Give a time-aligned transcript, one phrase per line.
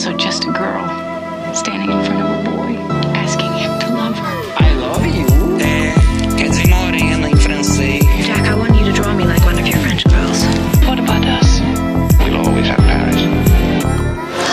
[0.00, 0.88] also just a girl
[1.54, 2.74] standing in front of a boy,
[3.12, 4.36] asking him to love her.
[4.56, 5.26] I love you.
[5.60, 5.92] É,
[6.38, 8.02] quer dizer morena em francês.
[8.24, 10.42] Jack, I want you to draw me like one of your French girls.
[10.86, 11.60] What about us?
[12.18, 13.20] We'll always have Paris.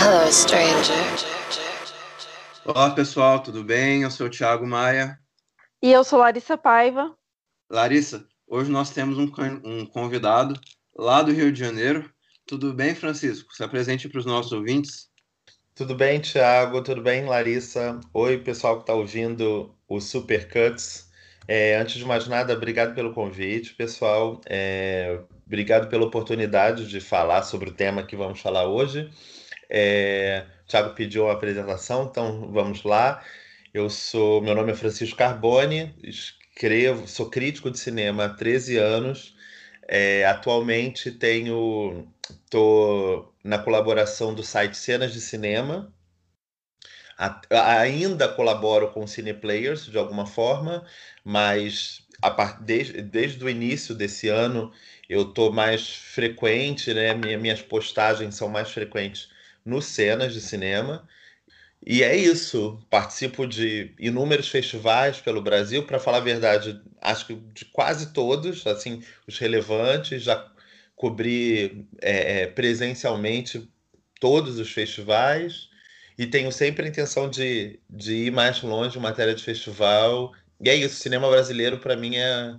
[0.02, 0.92] Hello, stranger.
[2.66, 4.02] Olá pessoal, tudo bem?
[4.02, 5.18] Eu sou o Thiago Maia.
[5.82, 7.16] E eu sou Larissa Paiva.
[7.70, 9.32] Larissa, hoje nós temos um,
[9.64, 10.60] um convidado
[10.94, 12.06] lá do Rio de Janeiro.
[12.46, 13.54] Tudo bem, Francisco?
[13.54, 15.07] Se apresente para os nossos ouvintes.
[15.78, 16.82] Tudo bem, Thiago?
[16.82, 18.00] Tudo bem, Larissa?
[18.12, 21.08] Oi, pessoal que está ouvindo o Supercuts.
[21.46, 24.40] É, antes de mais nada, obrigado pelo convite, pessoal.
[24.46, 29.08] É, obrigado pela oportunidade de falar sobre o tema que vamos falar hoje.
[29.70, 33.22] É, o Thiago pediu uma apresentação, então vamos lá.
[33.72, 39.36] Eu sou, meu nome é Francisco Carbone, escrevo, sou crítico de cinema há 13 anos.
[39.86, 42.08] É, atualmente tenho,
[42.50, 45.92] tô na colaboração do site Cenas de Cinema.
[47.16, 47.40] A-
[47.80, 50.84] ainda colaboro com o Cineplayers de alguma forma,
[51.24, 54.72] mas a desde, desde o início desse ano
[55.08, 57.14] eu tô mais frequente, né?
[57.14, 59.28] Minha- minhas postagens são mais frequentes
[59.64, 61.08] no Cenas de Cinema.
[61.86, 62.78] E é isso.
[62.90, 68.66] Participo de inúmeros festivais pelo Brasil, para falar a verdade, acho que de quase todos,
[68.66, 70.22] assim, os relevantes.
[70.22, 70.50] Já
[70.98, 73.70] cobri é, é, presencialmente
[74.20, 75.70] todos os festivais
[76.18, 80.34] e tenho sempre a intenção de, de ir mais longe em matéria de festival.
[80.60, 82.56] E é isso, cinema brasileiro para mim é,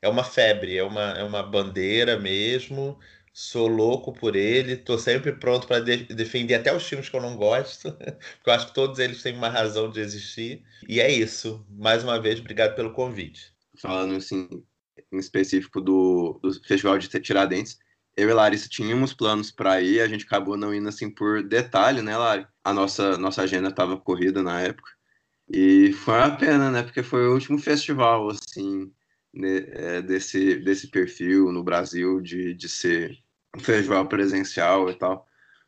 [0.00, 2.98] é uma febre, é uma, é uma bandeira mesmo.
[3.34, 7.36] Sou louco por ele, tô sempre pronto para defender até os filmes que eu não
[7.36, 10.64] gosto, porque eu acho que todos eles têm uma razão de existir.
[10.88, 11.64] E é isso.
[11.70, 13.52] Mais uma vez, obrigado pelo convite.
[13.78, 14.48] Falando assim,
[15.12, 17.78] em específico do, do Festival de Tiradentes,
[18.16, 22.02] eu e Larissa tínhamos planos para ir, a gente acabou não indo assim por detalhe,
[22.02, 22.46] né, Lari?
[22.62, 24.90] A nossa, nossa agenda estava corrida na época.
[25.48, 26.82] E foi uma pena, né?
[26.82, 28.92] Porque foi o último festival, assim,
[29.32, 33.18] né, é, desse, desse perfil no Brasil, de, de ser
[33.56, 35.26] um festival presencial e tal,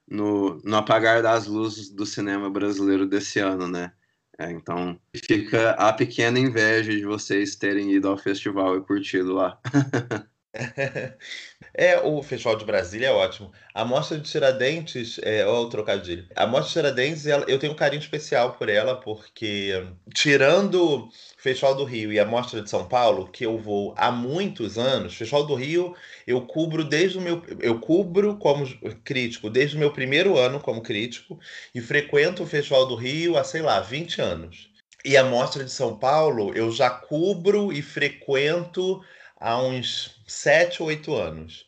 [0.09, 3.93] no, no apagar das luzes do cinema brasileiro desse ano, né?
[4.39, 9.61] É, então fica a pequena inveja de vocês terem ido ao festival e curtido lá.
[11.77, 13.51] É, o Festival de Brasília é ótimo.
[13.75, 16.25] A Mostra de Tiradentes, é, ó, o trocadilho.
[16.37, 19.73] A Mostra de Tiradentes, ela- eu tenho um carinho especial por ela, porque
[20.15, 24.13] tirando o Festival do Rio e a Mostra de São Paulo, que eu vou há
[24.13, 25.97] muitos anos, Festival do Rio
[26.27, 28.65] eu cubro desde o meu, eu cubro como
[29.03, 31.39] crítico desde o meu primeiro ano como crítico
[31.75, 34.71] e frequento o Festival do Rio há, sei lá, 20 anos.
[35.05, 39.03] E a Mostra de São Paulo eu já cubro e frequento
[39.37, 41.67] há uns 7 ou 8 anos.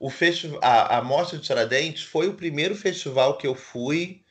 [0.00, 0.10] O
[0.62, 4.24] a, a Mostra de Tiradentes foi o primeiro festival que eu fui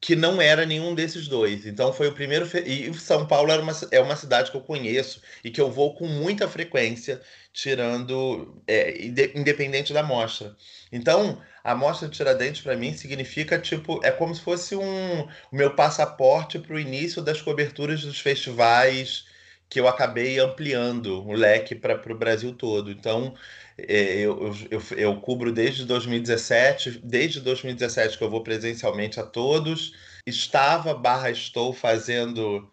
[0.00, 1.64] que não era nenhum desses dois.
[1.64, 2.46] Então foi o primeiro.
[2.66, 5.94] E São Paulo era uma, é uma cidade que eu conheço e que eu vou
[5.94, 7.20] com muita frequência,
[7.52, 8.60] tirando.
[8.66, 10.56] é, inde- independente da mostra.
[10.90, 14.00] Então, a Mostra de Tiradentes, para mim, significa tipo.
[14.04, 19.24] É como se fosse um, o meu passaporte para o início das coberturas dos festivais
[19.72, 22.90] que eu acabei ampliando o leque para o Brasil todo.
[22.90, 23.34] Então,
[23.78, 29.94] é, eu, eu, eu, cubro desde 2017, desde 2017 que eu vou presencialmente a todos.
[30.26, 32.70] Estava, barra estou fazendo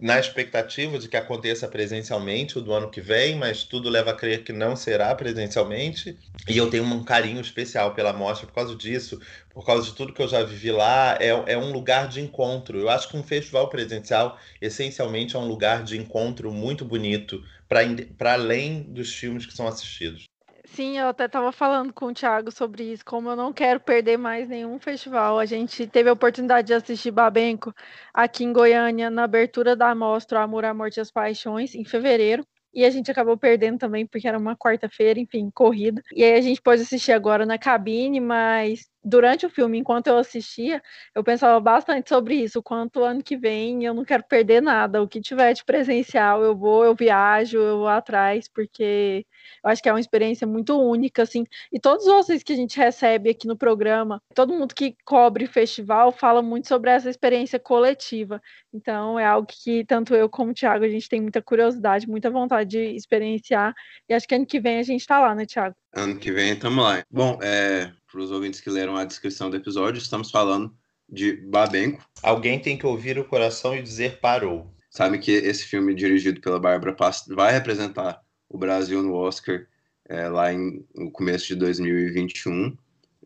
[0.00, 4.14] na expectativa de que aconteça presencialmente o do ano que vem, mas tudo leva a
[4.14, 6.18] crer que não será presencialmente.
[6.48, 10.12] E eu tenho um carinho especial pela mostra por causa disso, por causa de tudo
[10.12, 11.16] que eu já vivi lá.
[11.20, 12.78] É, é um lugar de encontro.
[12.78, 18.32] Eu acho que um festival presencial, essencialmente, é um lugar de encontro muito bonito, para
[18.32, 20.31] além dos filmes que são assistidos.
[20.64, 24.16] Sim, eu até estava falando com o Thiago sobre isso, como eu não quero perder
[24.16, 25.38] mais nenhum festival.
[25.38, 27.74] A gente teve a oportunidade de assistir Babenco
[28.14, 32.46] aqui em Goiânia na abertura da mostra Amor, a Morte e as Paixões, em fevereiro.
[32.72, 36.00] E a gente acabou perdendo também, porque era uma quarta-feira, enfim, corrida.
[36.14, 40.16] E aí a gente pôde assistir agora na cabine, mas durante o filme, enquanto eu
[40.16, 40.82] assistia,
[41.14, 42.62] eu pensava bastante sobre isso.
[42.62, 45.02] Quanto ano que vem eu não quero perder nada.
[45.02, 49.26] O que tiver de presencial, eu vou, eu viajo, eu vou atrás, porque
[49.62, 51.44] eu acho que é uma experiência muito única, assim.
[51.72, 56.12] E todos vocês que a gente recebe aqui no programa, todo mundo que cobre festival
[56.12, 58.40] fala muito sobre essa experiência coletiva.
[58.72, 62.30] Então é algo que tanto eu como o Thiago a gente tem muita curiosidade, muita
[62.30, 63.74] vontade de experienciar.
[64.08, 65.74] E acho que ano que vem a gente tá lá, né, Thiago?
[65.94, 67.04] Ano que vem estamos lá.
[67.10, 70.72] Bom, é, para os ouvintes que leram a descrição do episódio, estamos falando
[71.08, 72.06] de Babenco.
[72.22, 74.70] Alguém tem que ouvir o coração e dizer parou.
[74.90, 78.20] Sabe que esse filme dirigido pela Bárbara Paz vai representar
[78.50, 79.66] o Brasil no Oscar
[80.06, 82.76] é, lá em, no começo de 2021.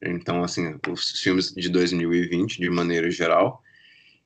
[0.04, 3.60] Então, assim, os filmes de 2020, de maneira geral.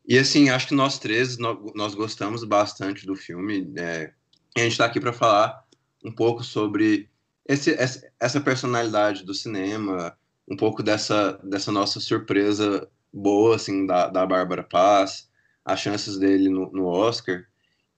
[0.07, 3.73] E, assim, acho que nós três, nós gostamos bastante do filme.
[3.79, 4.13] É,
[4.55, 5.65] e a gente está aqui para falar
[6.05, 7.09] um pouco sobre
[7.47, 7.75] esse,
[8.21, 10.17] essa personalidade do cinema,
[10.51, 15.31] um pouco dessa, dessa nossa surpresa boa, assim, da, da Bárbara Paz,
[15.65, 17.45] as chances dele no, no Oscar.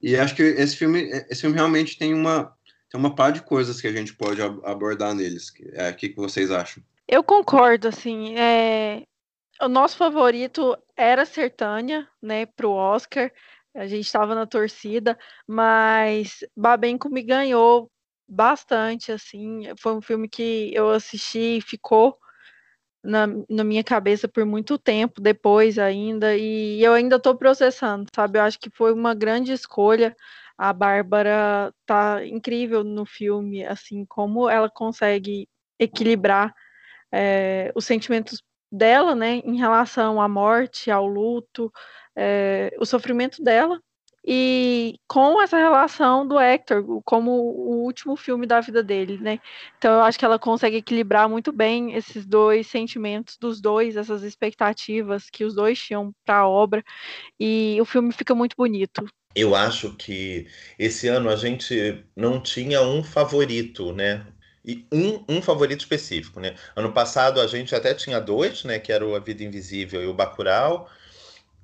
[0.00, 2.54] E acho que esse filme, esse filme realmente tem uma,
[2.90, 5.52] tem uma par de coisas que a gente pode abordar neles.
[5.72, 6.82] É, o que, que vocês acham?
[7.08, 9.04] Eu concordo, assim, é...
[9.60, 13.32] o nosso favorito era Sertânia, né, para o Oscar,
[13.74, 17.90] a gente estava na torcida, mas Babenco me ganhou
[18.28, 22.18] bastante, assim, foi um filme que eu assisti e ficou
[23.02, 28.38] na, na minha cabeça por muito tempo depois ainda, e eu ainda estou processando, sabe?
[28.38, 30.16] Eu acho que foi uma grande escolha.
[30.56, 36.54] A Bárbara tá incrível no filme, assim, como ela consegue equilibrar
[37.12, 41.70] é, os sentimentos dela, né, em relação à morte, ao luto,
[42.16, 43.80] é, o sofrimento dela,
[44.24, 49.40] e com essa relação do Hector como o último filme da vida dele, né?
[49.78, 54.22] Então eu acho que ela consegue equilibrar muito bem esses dois sentimentos dos dois, essas
[54.22, 56.84] expectativas que os dois tinham para a obra,
[57.38, 59.04] e o filme fica muito bonito.
[59.34, 60.46] Eu acho que
[60.78, 64.26] esse ano a gente não tinha um favorito, né?
[64.64, 66.54] E um, um favorito específico, né?
[66.76, 68.78] Ano passado a gente até tinha dois, né?
[68.78, 70.88] Que era o A Vida Invisível e o Bacurau.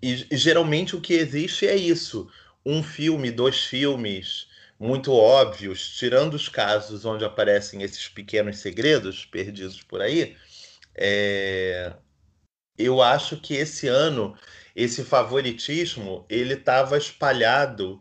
[0.02, 2.28] E, e geralmente o que existe é isso
[2.68, 4.46] um filme, dois filmes
[4.78, 10.36] muito óbvios, tirando os casos onde aparecem esses pequenos segredos perdidos por aí,
[10.94, 11.94] é...
[12.76, 14.36] eu acho que esse ano
[14.76, 17.98] esse favoritismo ele estava espalhado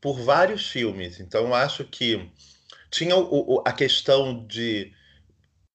[0.00, 1.20] por vários filmes.
[1.20, 2.28] Então eu acho que
[2.90, 4.92] tinha o, o, a questão de,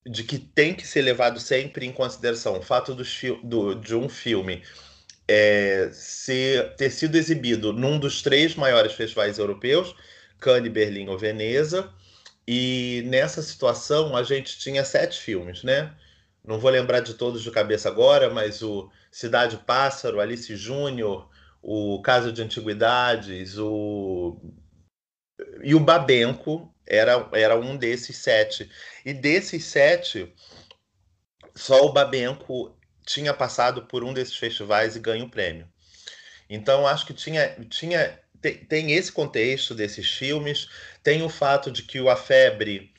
[0.05, 3.03] de que tem que ser levado sempre em consideração o fato do,
[3.43, 4.63] do, de um filme
[5.27, 9.95] é, ser, ter sido exibido num dos três maiores festivais europeus,
[10.39, 11.91] Cannes, Berlim ou Veneza.
[12.47, 15.95] E nessa situação a gente tinha sete filmes, né?
[16.45, 21.29] Não vou lembrar de todos de cabeça agora, mas o Cidade Pássaro, Alice Júnior,
[21.61, 24.37] o Caso de Antiguidades, o
[25.61, 28.69] e o Babenco era, era um desses sete.
[29.05, 30.33] E desses sete,
[31.55, 35.67] só o Babenco tinha passado por um desses festivais e ganha o prêmio.
[36.49, 40.67] Então, acho que tinha, tinha tem, tem, esse contexto desses filmes,
[41.01, 42.91] tem o fato de que o A Febre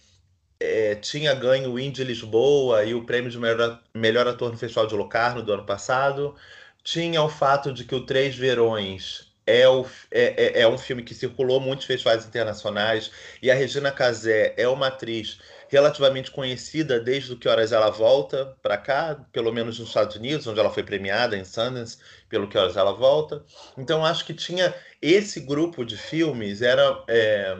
[0.58, 4.86] é, tinha ganho o Indy Lisboa e o prêmio de melhor, melhor ator no Festival
[4.86, 6.34] de Locarno do ano passado,
[6.82, 11.02] tinha o fato de que o Três Verões é, o, é, é, é um filme
[11.02, 13.10] que circulou muitos festivais internacionais
[13.42, 15.38] e a Regina Casé é uma atriz
[15.68, 20.46] relativamente conhecida desde o Que Horas Ela Volta para cá, pelo menos nos Estados Unidos,
[20.46, 21.98] onde ela foi premiada em Sundance
[22.28, 23.44] pelo Que Horas Ela Volta.
[23.76, 27.56] Então acho que tinha esse grupo de filmes era, é,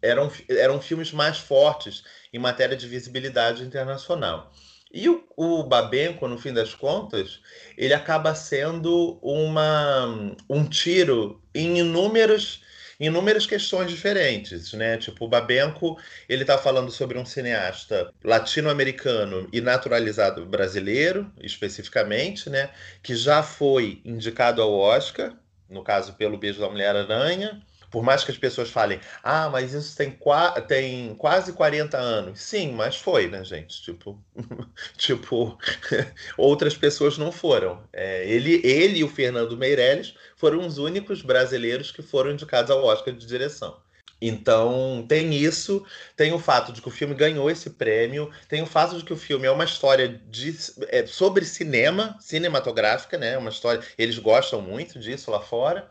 [0.00, 2.02] eram, eram filmes mais fortes
[2.32, 4.52] em matéria de visibilidade internacional.
[4.92, 7.40] E o, o Babenco, no fim das contas,
[7.78, 12.62] ele acaba sendo uma, um tiro em inúmeros
[13.00, 14.96] inúmeras questões diferentes, né?
[14.96, 15.98] Tipo, o Babenco,
[16.28, 22.70] ele tá falando sobre um cineasta latino-americano e naturalizado brasileiro, especificamente, né?
[23.02, 25.36] Que já foi indicado ao Oscar,
[25.68, 27.60] no caso pelo Beijo da Mulher-Aranha,
[27.92, 32.40] por mais que as pessoas falem, ah, mas isso tem, qua tem quase 40 anos.
[32.40, 33.82] Sim, mas foi, né, gente?
[33.82, 34.18] Tipo,
[34.96, 35.58] tipo
[36.38, 37.84] outras pessoas não foram.
[37.92, 42.82] É, ele, ele e o Fernando Meirelles foram os únicos brasileiros que foram indicados ao
[42.82, 43.76] Oscar de direção.
[44.24, 45.84] Então, tem isso,
[46.16, 49.12] tem o fato de que o filme ganhou esse prêmio, tem o fato de que
[49.12, 50.56] o filme é uma história de,
[50.88, 53.36] é, sobre cinema, cinematográfica, né?
[53.36, 53.82] Uma história.
[53.98, 55.90] Eles gostam muito disso lá fora.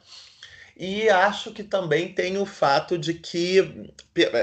[0.84, 3.92] E acho que também tem o fato de que,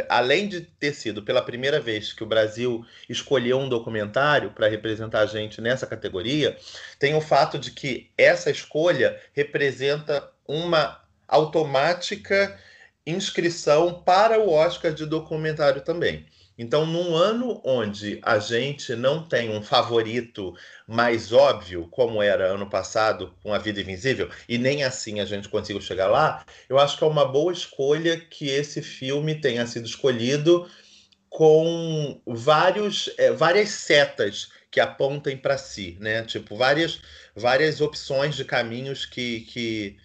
[0.08, 5.22] além de ter sido pela primeira vez que o Brasil escolheu um documentário para representar
[5.22, 6.56] a gente nessa categoria,
[6.96, 12.56] tem o fato de que essa escolha representa uma automática
[13.04, 16.24] inscrição para o Oscar de documentário também.
[16.58, 20.52] Então, num ano onde a gente não tem um favorito
[20.88, 25.48] mais óbvio, como era ano passado com A Vida Invisível, e nem assim a gente
[25.48, 29.86] conseguiu chegar lá, eu acho que é uma boa escolha que esse filme tenha sido
[29.86, 30.68] escolhido
[31.28, 36.22] com vários, é, várias setas que apontem para si, né?
[36.24, 37.00] Tipo, várias,
[37.36, 39.96] várias opções de caminhos que, que,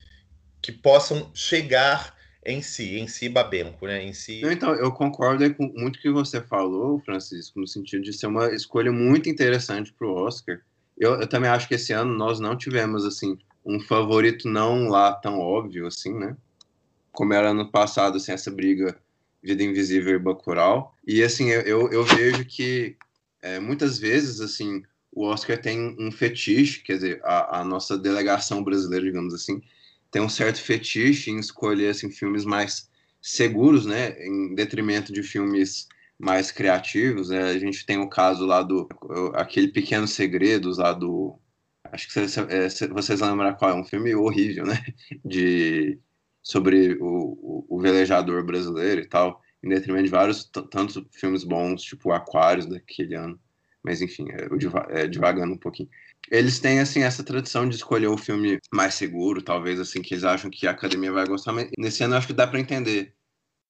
[0.62, 2.13] que possam chegar
[2.46, 4.04] em si, em si Babenco, né?
[4.04, 4.42] Em si.
[4.44, 8.92] Então, eu concordo com muito que você falou, Francisco, no sentido de ser uma escolha
[8.92, 10.60] muito interessante para o Oscar.
[10.98, 15.14] Eu, eu, também acho que esse ano nós não tivemos assim um favorito não lá
[15.14, 16.36] tão óbvio assim, né?
[17.12, 18.98] Como era ano passado, assim, essa briga
[19.42, 20.96] Vida Invisível e Bacurau.
[21.06, 22.96] E assim, eu, eu vejo que
[23.42, 28.64] é, muitas vezes assim o Oscar tem um fetiche, quer dizer, a, a nossa delegação
[28.64, 29.62] brasileira, digamos assim,
[30.14, 32.88] tem um certo fetiche em escolher assim, filmes mais
[33.20, 35.88] seguros, né, em detrimento de filmes
[36.20, 37.30] mais criativos.
[37.30, 37.42] Né?
[37.50, 38.88] A gente tem o caso lá do
[39.34, 41.40] aquele Pequenos Segredos lá do
[41.92, 44.84] acho que vocês, é, vocês lembram qual é um filme horrível, né,
[45.26, 46.00] de
[46.44, 51.82] sobre o, o, o velejador brasileiro e tal, em detrimento de vários tantos filmes bons,
[51.82, 53.40] tipo Aquários daquele ano.
[53.84, 55.90] Mas enfim, é, é, devagando um pouquinho
[56.32, 60.24] eles têm assim essa tradição de escolher o filme mais seguro, talvez assim que eles
[60.24, 63.14] acham que a academia vai gostar, mas nesse ano eu acho que dá para entender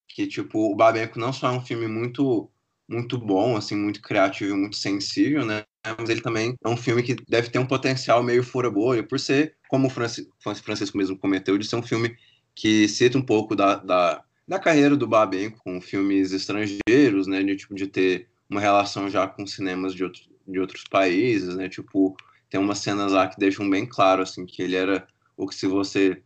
[0.08, 2.50] que tipo o Babenco não só é um filme muito
[2.88, 5.64] muito bom, assim, muito criativo e muito sensível, né?
[5.98, 9.20] Mas ele também é um filme que deve ter um potencial meio fora bolha, por
[9.20, 12.16] ser, como o Francisco mesmo cometeu, de ser um filme
[12.56, 17.42] que cita um pouco da, da, da carreira do Babenco com filmes estrangeiros, né?
[17.44, 21.68] De, tipo, de ter uma relação já com cinemas de, outro, de outros países, né?
[21.68, 22.16] Tipo,
[22.54, 25.66] tem umas cenas lá que deixam bem claro, assim, que ele era o que se
[25.66, 26.22] você...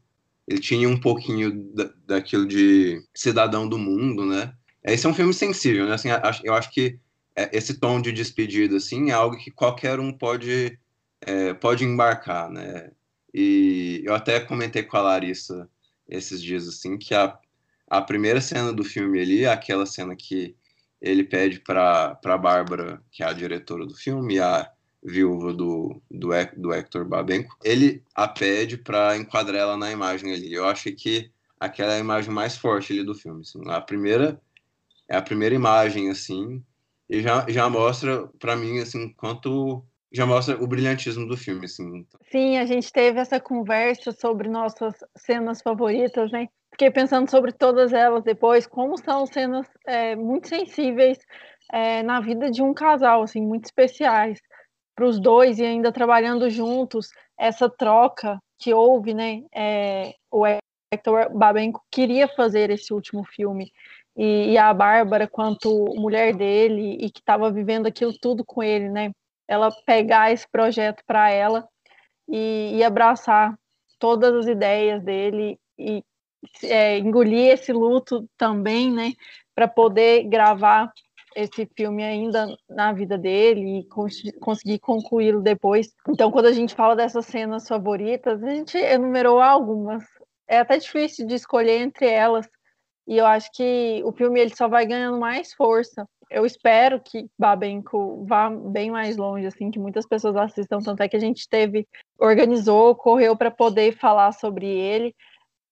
[0.46, 4.54] Ele tinha um pouquinho da, daquilo de cidadão do mundo, né?
[4.84, 5.94] Esse é um filme sensível, né?
[5.94, 6.10] Assim,
[6.44, 7.00] eu acho que
[7.34, 10.78] é, esse tom de despedida, assim, é algo que qualquer um pode,
[11.22, 12.92] é, pode embarcar, né?
[13.34, 15.70] E eu até comentei com a Larissa
[16.10, 17.40] esses dias, assim, que a,
[17.90, 20.58] a primeira cena do filme ali, aquela cena que
[21.02, 24.70] ele pede para a Bárbara, que é a diretora do filme, a
[25.08, 30.54] viúva do, do, do Hector Babenco, ele a pede para enquadrar ela na imagem ali.
[30.54, 33.42] Eu acho que aquela é a imagem mais forte ali do filme.
[33.42, 33.62] Assim.
[33.70, 34.40] A primeira
[35.08, 36.62] é a primeira imagem assim
[37.10, 42.06] e já, já mostra para mim assim quanto já mostra o brilhantismo do filme assim.
[42.30, 46.50] Sim, a gente teve essa conversa sobre nossas cenas favoritas, né?
[46.72, 51.18] Fiquei pensando sobre todas elas depois, como são cenas é, muito sensíveis
[51.72, 54.40] é, na vida de um casal, assim, muito especiais
[54.98, 59.44] para os dois e ainda trabalhando juntos, essa troca que houve, né?
[59.54, 60.44] É, o
[60.92, 63.72] Hector Babenco queria fazer esse último filme
[64.18, 68.90] e, e a Bárbara, quanto mulher dele e que estava vivendo aquilo tudo com ele,
[68.90, 69.12] né?
[69.48, 71.70] Ela pegar esse projeto para ela
[72.28, 73.56] e, e, abraçar
[74.00, 76.04] todas as ideias dele e
[76.64, 79.14] é, engolir esse luto também, né?
[79.54, 80.92] Para poder gravar
[81.38, 85.94] esse filme ainda na vida dele e cons conseguir concluí-lo depois.
[86.10, 90.04] Então, quando a gente fala dessas cenas favoritas, a gente enumerou algumas.
[90.48, 92.50] É até difícil de escolher entre elas.
[93.08, 96.10] E eu acho que o filme ele só vai ganhando mais força.
[96.28, 100.80] Eu espero que Babenco vá bem mais longe, assim, que muitas pessoas assistam.
[100.80, 101.88] Tanto é que a gente teve,
[102.20, 105.16] organizou, correu para poder falar sobre ele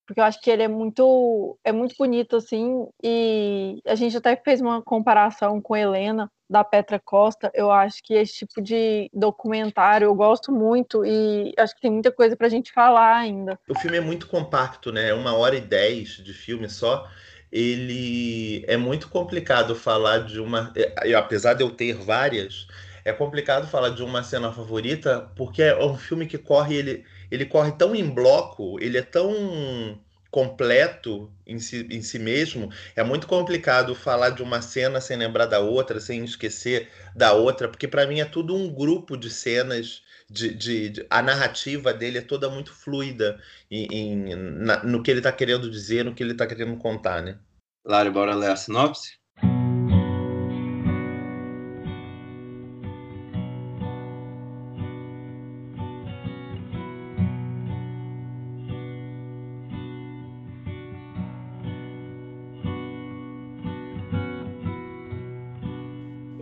[0.06, 4.36] porque eu acho que ele é muito é muito bonito assim e a gente até
[4.36, 7.52] fez uma comparação com Helena da Petra Costa.
[7.54, 12.12] Eu acho que esse tipo de documentário eu gosto muito e acho que tem muita
[12.12, 13.60] coisa para a gente falar ainda.
[13.68, 15.14] O filme é muito compacto, né?
[15.14, 17.08] Uma hora e dez de filme só.
[17.52, 20.74] Ele é muito complicado falar de uma,
[21.18, 22.68] apesar de eu ter várias,
[23.06, 27.46] é complicado falar de uma cena favorita porque é um filme que corre ele ele
[27.46, 30.00] corre tão em bloco, ele é tão
[30.36, 35.46] completo em si, em si mesmo, é muito complicado falar de uma cena sem lembrar
[35.46, 40.04] da outra, sem esquecer da outra, porque para mim é tudo um grupo de cenas.
[40.28, 43.40] De, de, de, a narrativa dele é toda muito fluida
[43.70, 47.22] em, em na, no que ele está querendo dizer, no que ele está querendo contar,
[47.22, 47.38] né?
[47.86, 49.20] Lari, bora ler a sinopse?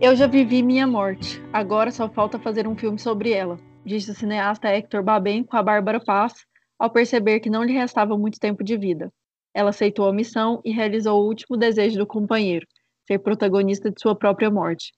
[0.04, 1.42] Eu já vivi minha morte.
[1.50, 5.98] Agora só falta fazer um filme sobre ela, disse o cineasta Hector Babenco a Bárbara
[5.98, 6.44] Paz,
[6.78, 9.10] ao perceber que não lhe restava muito tempo de vida.
[9.54, 12.66] Ela aceitou a missão e realizou o último desejo do companheiro,
[13.06, 14.92] ser protagonista de sua própria morte.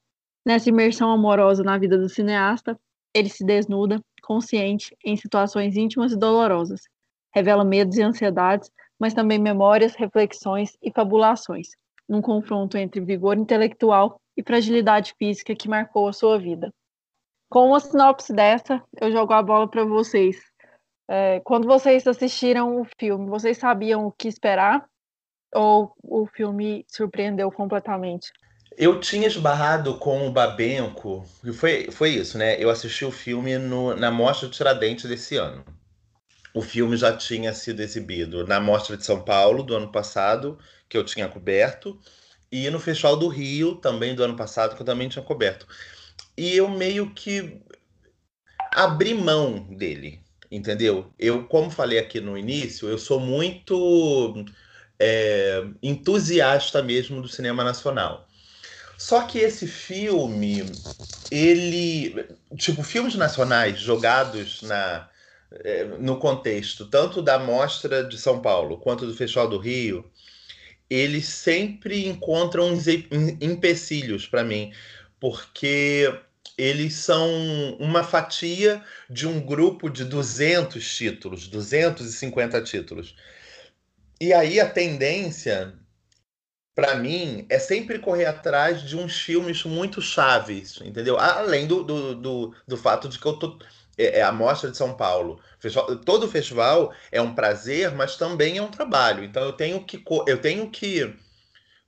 [0.45, 2.77] Nessa imersão amorosa na vida do cineasta,
[3.15, 6.81] ele se desnuda, consciente, em situações íntimas e dolorosas.
[7.33, 11.69] Revela medos e ansiedades, mas também memórias, reflexões e fabulações,
[12.09, 16.73] num confronto entre vigor intelectual e fragilidade física que marcou a sua vida.
[17.49, 20.37] Com uma sinopse dessa, eu jogo a bola para vocês.
[21.09, 24.85] É, quando vocês assistiram o filme, vocês sabiam o que esperar?
[25.55, 28.33] Ou o filme surpreendeu completamente?
[28.77, 32.63] Eu tinha esbarrado com o Babenco, e foi, foi isso, né?
[32.63, 35.65] Eu assisti o filme no, na Mostra de Tiradentes desse ano.
[36.53, 40.99] O filme já tinha sido exibido na Mostra de São Paulo do ano passado, que
[40.99, 41.99] eu tinha coberto,
[42.51, 45.67] e no Festival do Rio, também do ano passado, que eu também tinha coberto.
[46.37, 47.61] E eu meio que
[48.73, 51.13] abri mão dele, entendeu?
[51.19, 54.45] Eu, como falei aqui no início, eu sou muito
[54.99, 58.29] é, entusiasta mesmo do cinema nacional.
[58.97, 60.83] Só que esse filme,
[61.31, 62.15] ele.
[62.57, 65.09] Tipo, filmes nacionais jogados na,
[65.51, 70.11] é, no contexto tanto da Mostra de São Paulo quanto do Festival do Rio,
[70.89, 72.73] eles sempre encontram
[73.41, 74.73] empecilhos para mim,
[75.19, 76.13] porque
[76.57, 77.29] eles são
[77.79, 83.15] uma fatia de um grupo de 200 títulos, 250 títulos.
[84.21, 85.75] E aí a tendência,
[86.75, 91.19] para mim, é sempre correr atrás de uns filmes muito chaves, entendeu?
[91.19, 93.59] Além do, do, do, do fato de que eu tô.
[93.97, 95.41] É, é a Mostra de São Paulo.
[96.05, 99.25] Todo festival é um prazer, mas também é um trabalho.
[99.25, 101.15] Então eu tenho que, eu tenho que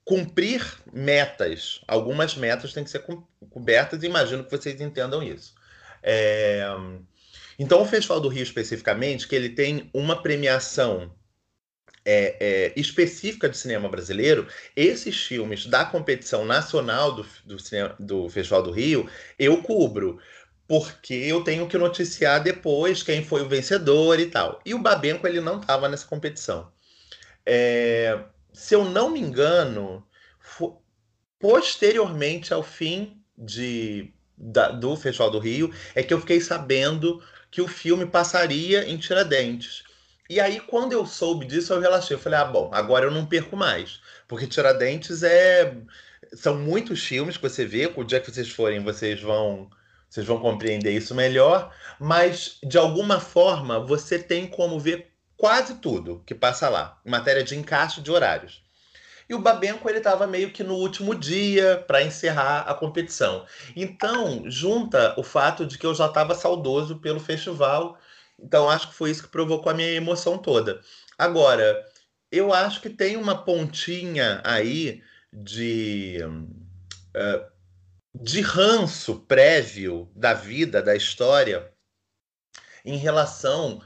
[0.04, 1.80] cumprir metas.
[1.86, 3.04] Algumas metas têm que ser
[3.50, 5.54] cobertas e imagino que vocês entendam isso.
[6.02, 6.64] É...
[7.58, 11.12] Então, o Festival do Rio, especificamente, que ele tem uma premiação
[12.04, 18.28] é, é, específica de cinema brasileiro, esses filmes da competição nacional do, do, cinema, do
[18.30, 20.18] Festival do Rio, eu cubro.
[20.68, 24.60] Porque eu tenho que noticiar depois quem foi o vencedor e tal.
[24.64, 26.70] E o Babenco, ele não estava nessa competição.
[27.44, 28.20] É,
[28.52, 30.06] se eu não me engano,
[31.38, 37.62] posteriormente ao fim de, da, do Festival do Rio, é que eu fiquei sabendo que
[37.62, 39.84] o filme passaria em Tiradentes.
[40.28, 42.14] E aí, quando eu soube disso, eu relaxei.
[42.14, 44.00] Eu falei, ah, bom, agora eu não perco mais.
[44.26, 45.74] Porque Tiradentes é.
[46.34, 49.70] São muitos filmes que você vê, o dia que vocês forem, vocês vão.
[50.08, 56.22] Vocês vão compreender isso melhor, mas de alguma forma você tem como ver quase tudo
[56.26, 58.62] que passa lá, em matéria de encaixe de horários.
[59.28, 63.44] E o Babenco ele estava meio que no último dia para encerrar a competição.
[63.76, 67.98] Então, junta o fato de que eu já estava saudoso pelo festival.
[68.40, 70.80] Então, acho que foi isso que provocou a minha emoção toda.
[71.18, 71.84] Agora,
[72.32, 76.20] eu acho que tem uma pontinha aí de.
[77.14, 77.57] Uh,
[78.20, 81.70] de ranço prévio da vida, da história,
[82.84, 83.80] em relação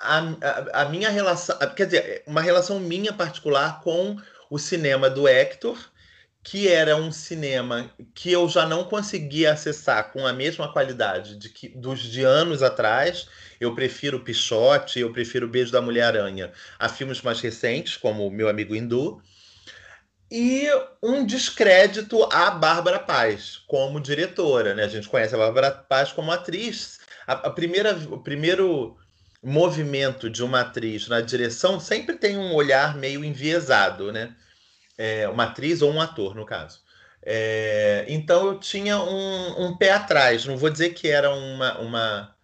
[0.00, 4.16] a, minha relação, quer dizer, uma relação minha particular com
[4.48, 5.78] o cinema do Hector,
[6.42, 11.50] que era um cinema que eu já não conseguia acessar com a mesma qualidade de
[11.50, 13.28] que, dos de anos atrás.
[13.60, 18.74] Eu prefiro Pichote, eu prefiro Beijo da Mulher-Aranha a filmes mais recentes, como Meu Amigo
[18.74, 19.22] Hindu.
[20.30, 20.68] E
[21.02, 24.74] um descrédito à Bárbara Paz como diretora.
[24.74, 24.84] Né?
[24.84, 27.00] A gente conhece a Bárbara Paz como atriz.
[27.26, 28.96] A, a primeira, o primeiro
[29.42, 34.36] movimento de uma atriz na direção sempre tem um olhar meio enviesado, né?
[34.96, 36.80] É, uma atriz ou um ator, no caso.
[37.22, 40.44] É, então eu tinha um, um, pé atrás.
[40.44, 42.36] Não vou dizer que era uma uma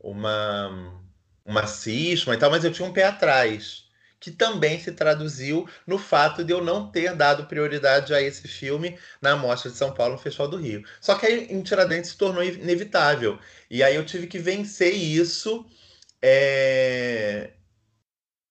[0.00, 1.02] uma
[1.44, 3.87] uma cisma e tal, mas eu tinha um pé atrás
[4.20, 8.98] que também se traduziu no fato de eu não ter dado prioridade a esse filme
[9.22, 10.84] na Mostra de São Paulo no Festival do Rio.
[11.00, 13.38] Só que aí em Tiradentes se tornou inevitável.
[13.70, 15.64] E aí eu tive que vencer isso
[16.22, 17.52] é...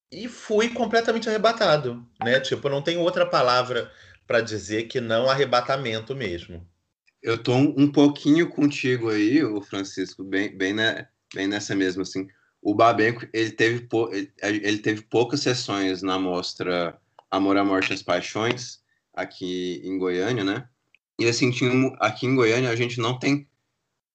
[0.10, 2.40] E fui completamente arrebatado, né?
[2.40, 3.92] Tipo, não tem outra palavra
[4.26, 6.66] para dizer que não arrebatamento mesmo.
[7.22, 12.28] Eu tô um, pouquinho contigo aí, o Francisco, bem, bem, né, bem nessa mesma, assim.
[12.62, 13.88] O Babenco, ele teve,
[14.42, 18.80] ele, teve poucas sessões na mostra Amor, a Morte e as Paixões,
[19.14, 20.68] aqui em Goiânia, né?
[21.20, 23.48] E assim, tinha, aqui em Goiânia a gente não tem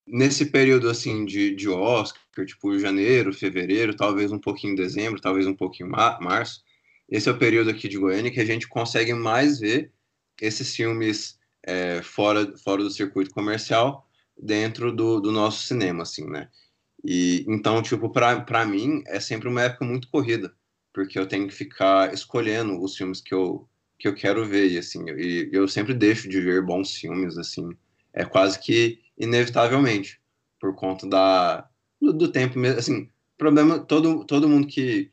[0.07, 5.55] nesse período assim de, de Oscar, tipo janeiro, fevereiro, talvez um pouquinho dezembro, talvez um
[5.55, 6.63] pouquinho março,
[7.09, 9.93] esse é o período aqui de Goiânia que a gente consegue mais ver
[10.41, 14.09] esses filmes é, fora, fora do circuito comercial
[14.41, 16.49] dentro do, do nosso cinema, assim, né?
[17.05, 20.55] E então, tipo, para mim é sempre uma época muito corrida,
[20.93, 24.79] porque eu tenho que ficar escolhendo os filmes que eu, que eu quero ver, e
[24.79, 27.71] assim, e eu sempre deixo de ver bons filmes, assim,
[28.13, 30.21] é quase que inevitavelmente,
[30.61, 31.69] por conta da,
[32.01, 32.79] do, do tempo mesmo.
[32.79, 35.11] Assim, problema, todo, todo mundo que,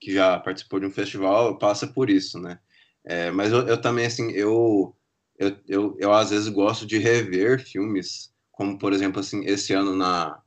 [0.00, 2.58] que já participou de um festival passa por isso, né?
[3.04, 4.96] É, mas eu, eu, também, assim, eu,
[5.38, 9.94] eu, eu, eu às vezes gosto de rever filmes, como, por exemplo, assim, esse ano
[9.96, 10.41] na,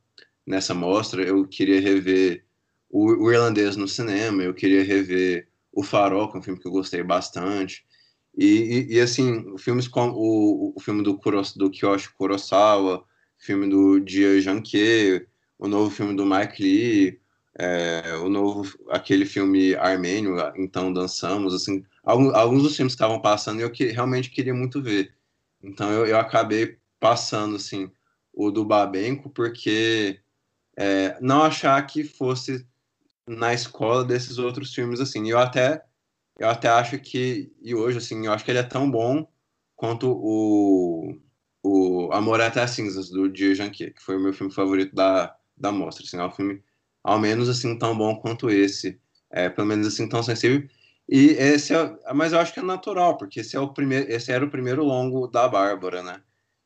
[0.46, 2.44] nessa mostra, eu queria rever
[2.88, 6.66] o, o Irlandês no cinema, eu queria rever O Farol, que é um filme que
[6.66, 7.84] eu gostei bastante.
[8.36, 13.04] E, e, e assim, filmes como o, o filme do, Kuros, do Kiyoshi Kurosawa,
[13.38, 15.26] filme do Dia Janke,
[15.58, 17.20] o novo filme do Mike Lee,
[17.58, 23.20] é, o novo, aquele filme armênio, Então Dançamos, assim, alguns, alguns dos filmes que estavam
[23.20, 25.14] passando eu que, realmente queria muito ver.
[25.62, 27.90] Então eu, eu acabei passando, assim,
[28.32, 30.20] o do Babenco, porque
[30.76, 32.66] é, não achar que fosse
[33.26, 35.28] na escola desses outros filmes, assim.
[35.28, 35.84] Eu até,
[36.38, 39.26] eu até acho que, e hoje, assim, eu acho que ele é tão bom
[39.74, 41.18] quanto o,
[41.62, 45.36] o Amor Até as Cinzas, do Dia Janquier, que foi o meu filme favorito da,
[45.56, 46.04] da mostra.
[46.04, 46.62] Assim, é um filme,
[47.02, 49.00] ao menos, assim, tão bom quanto esse.
[49.30, 50.68] É, pelo menos, assim, tão sensível.
[51.08, 54.32] E esse é, mas eu acho que é natural, porque esse, é o primeiro, esse
[54.32, 56.22] era o primeiro longo da Bárbara, né?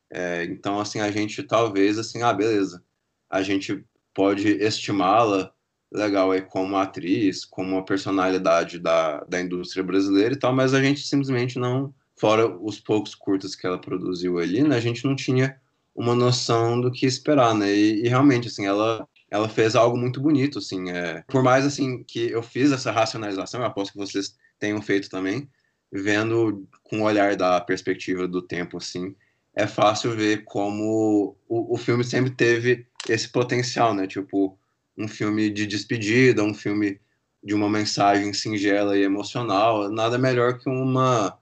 [0.09, 2.83] É, então, assim, a gente talvez, assim, ah, beleza,
[3.29, 5.51] a gente pode estimá-la
[5.91, 10.81] legal aí como atriz, como uma personalidade da, da indústria brasileira e tal, mas a
[10.81, 15.15] gente simplesmente não, fora os poucos curtas que ela produziu ali, né, a gente não
[15.15, 15.59] tinha
[15.93, 20.19] uma noção do que esperar, né, e, e realmente, assim, ela ela fez algo muito
[20.19, 24.35] bonito, assim, é, por mais, assim, que eu fiz essa racionalização, eu aposto que vocês
[24.59, 25.49] tenham feito também,
[25.89, 29.15] vendo com o olhar da perspectiva do tempo, assim,
[29.55, 34.07] é fácil ver como o, o filme sempre teve esse potencial, né?
[34.07, 34.57] Tipo,
[34.97, 36.99] um filme de despedida, um filme
[37.43, 41.37] de uma mensagem singela e emocional, nada melhor que uma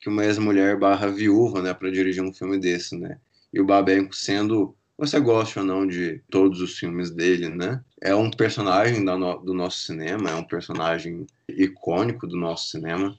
[0.00, 3.18] que uma ex-mulher barra viúva, né, para dirigir um filme desse, né?
[3.52, 7.82] E o Babenco sendo, você gosta ou não de todos os filmes dele, né?
[8.00, 13.18] É um personagem do nosso cinema, é um personagem icônico do nosso cinema.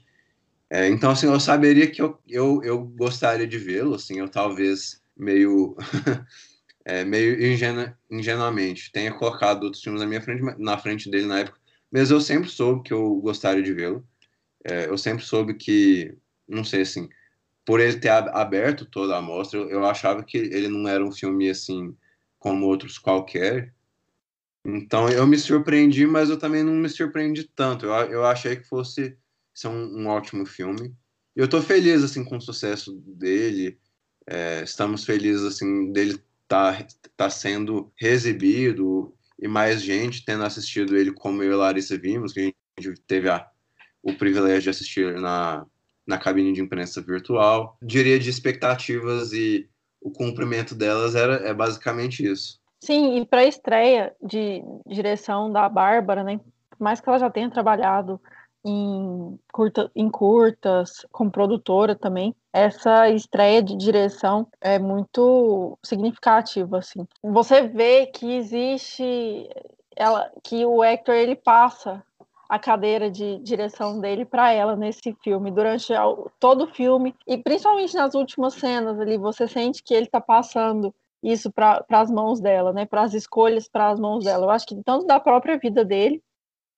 [0.70, 5.02] É, então, assim, eu saberia que eu, eu, eu gostaria de vê-lo, assim, eu talvez
[5.18, 5.76] meio,
[6.86, 11.40] é, meio ingenu, ingenuamente tenha colocado outros filmes na minha frente, na frente dele na
[11.40, 11.60] época,
[11.92, 14.06] mas eu sempre soube que eu gostaria de vê-lo.
[14.64, 16.16] É, eu sempre soube que,
[16.48, 17.10] não sei, assim,
[17.66, 21.12] por ele ter aberto toda a mostra, eu, eu achava que ele não era um
[21.12, 21.96] filme, assim,
[22.40, 23.74] como outros qualquer,
[24.66, 27.86] então eu me surpreendi, mas eu também não me surpreendi tanto.
[27.86, 29.18] Eu, eu achei que fosse
[29.54, 30.96] ser um, um ótimo filme.
[31.36, 33.80] E eu estou feliz assim com o sucesso dele.
[34.28, 36.86] É, estamos felizes assim dele tá
[37.16, 42.54] tá sendo reexibido e mais gente tendo assistido ele como eu e Larissa vimos, que
[42.78, 43.48] a gente teve a,
[44.04, 45.66] o privilégio de assistir na,
[46.06, 47.78] na cabine de imprensa virtual.
[47.82, 49.70] Diria de expectativas e
[50.02, 52.60] o cumprimento delas era é basicamente isso.
[52.82, 56.40] Sim, e para a estreia de direção da Bárbara, né?
[56.70, 58.20] Por mais que ela já tenha trabalhado
[58.64, 62.36] em, curta, em curtas, como produtora também.
[62.52, 67.08] Essa estreia de direção é muito significativa, assim.
[67.24, 69.50] Você vê que existe
[69.96, 72.04] ela, que o Hector ele passa
[72.50, 75.94] a cadeira de direção dele para ela nesse filme durante
[76.40, 80.94] todo o filme e principalmente nas últimas cenas ali você sente que ele está passando
[81.22, 82.86] isso para as mãos dela, né?
[82.86, 84.46] Para as escolhas para as mãos dela.
[84.46, 86.24] Eu acho que tanto da própria vida dele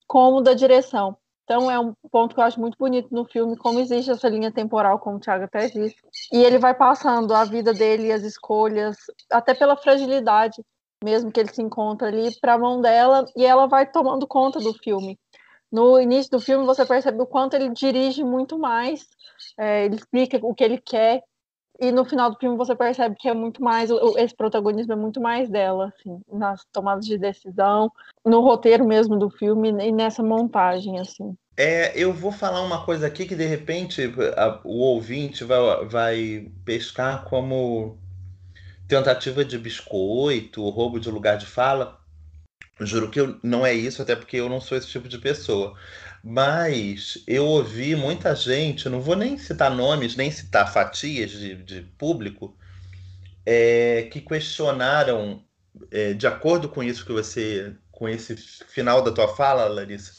[0.08, 1.16] como da direção.
[1.52, 4.50] Então é um ponto que eu acho muito bonito no filme, como existe essa linha
[4.50, 5.98] temporal, como o Thiago até disse.
[6.32, 8.96] E ele vai passando a vida dele as escolhas,
[9.30, 10.62] até pela fragilidade
[11.04, 14.60] mesmo que ele se encontra ali, para a mão dela, e ela vai tomando conta
[14.60, 15.18] do filme.
[15.72, 19.08] No início do filme, você percebe o quanto ele dirige muito mais,
[19.58, 21.24] é, ele explica o que ele quer,
[21.82, 25.20] e no final do filme você percebe que é muito mais esse protagonismo é muito
[25.20, 27.92] mais dela assim nas tomadas de decisão
[28.24, 33.08] no roteiro mesmo do filme e nessa montagem assim é, eu vou falar uma coisa
[33.08, 34.02] aqui que de repente
[34.38, 38.00] a, o ouvinte vai, vai pescar como
[38.88, 42.00] tentativa de biscoito, roubo de lugar de fala.
[42.80, 45.78] Juro que eu, não é isso, até porque eu não sou esse tipo de pessoa.
[46.24, 51.82] Mas eu ouvi muita gente, não vou nem citar nomes, nem citar fatias de, de
[51.98, 52.56] público,
[53.46, 55.44] é, que questionaram,
[55.90, 60.14] é, de acordo com isso que você, com esse final da tua fala, Larissa,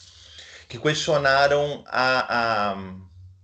[0.67, 2.77] que questionaram a, a,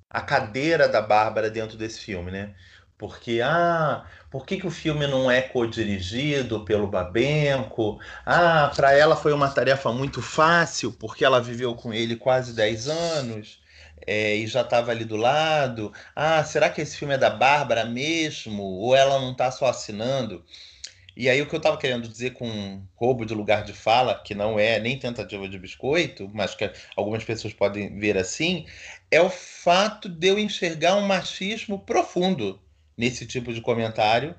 [0.10, 2.56] a cadeira da Bárbara dentro desse filme, né?
[3.00, 7.98] Porque, ah, por que, que o filme não é co-dirigido pelo Babenco?
[8.26, 12.90] Ah, para ela foi uma tarefa muito fácil, porque ela viveu com ele quase 10
[12.90, 13.62] anos
[14.06, 15.94] é, e já estava ali do lado.
[16.14, 18.64] Ah, será que esse filme é da Bárbara mesmo?
[18.64, 20.44] Ou ela não está só assinando?
[21.16, 24.36] E aí o que eu estava querendo dizer com roubo de lugar de fala, que
[24.36, 28.66] não é nem tentativa de biscoito, mas que algumas pessoas podem ver assim,
[29.10, 32.60] é o fato de eu enxergar um machismo profundo
[33.00, 34.36] nesse tipo de comentário,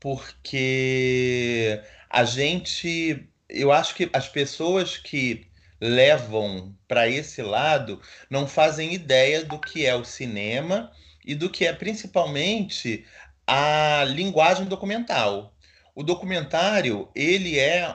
[0.00, 5.46] porque a gente, eu acho que as pessoas que
[5.78, 10.90] levam para esse lado não fazem ideia do que é o cinema
[11.22, 13.04] e do que é principalmente
[13.46, 15.54] a linguagem documental.
[15.94, 17.94] O documentário, ele é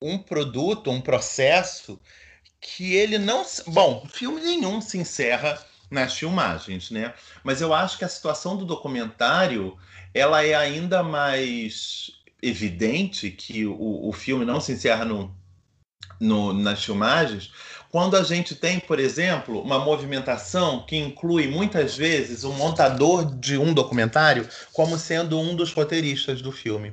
[0.00, 2.00] um produto, um processo
[2.60, 5.60] que ele não, bom, filme nenhum se encerra
[5.90, 7.14] nas filmagens, né?
[7.44, 9.76] Mas eu acho que a situação do documentário,
[10.12, 15.34] ela é ainda mais evidente que o, o filme não se encerra no,
[16.20, 17.50] no, nas filmagens,
[17.90, 23.24] quando a gente tem, por exemplo, uma movimentação que inclui muitas vezes o um montador
[23.38, 26.92] de um documentário como sendo um dos roteiristas do filme.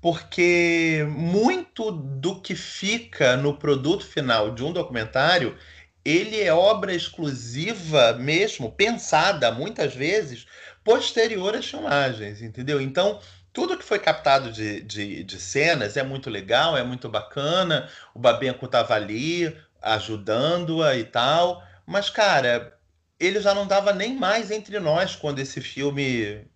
[0.00, 5.56] Porque muito do que fica no produto final de um documentário,
[6.06, 10.46] ele é obra exclusiva mesmo, pensada muitas vezes
[10.84, 12.80] posterior às filmagens, entendeu?
[12.80, 13.20] Então,
[13.52, 17.90] tudo que foi captado de, de, de, cenas é muito legal, é muito bacana.
[18.14, 21.60] O Babenco estava ali ajudando-a e tal.
[21.84, 22.78] Mas, cara,
[23.18, 26.46] ele já não estava nem mais entre nós quando esse filme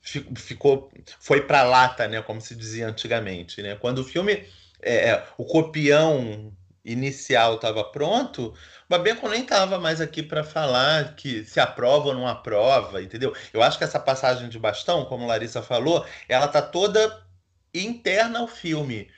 [0.00, 0.90] ficou
[1.20, 3.76] foi para lata, né, como se dizia antigamente, né?
[3.76, 4.44] Quando o filme
[4.80, 6.52] é, é o copião
[6.86, 8.54] inicial estava pronto,
[8.88, 13.34] Babenco nem estava mais aqui para falar que se aprova ou não aprova, entendeu?
[13.52, 17.26] Eu acho que essa passagem de bastão, como Larissa falou, ela tá toda
[17.74, 19.10] interna ao filme,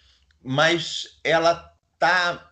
[0.43, 2.49] mas ela tá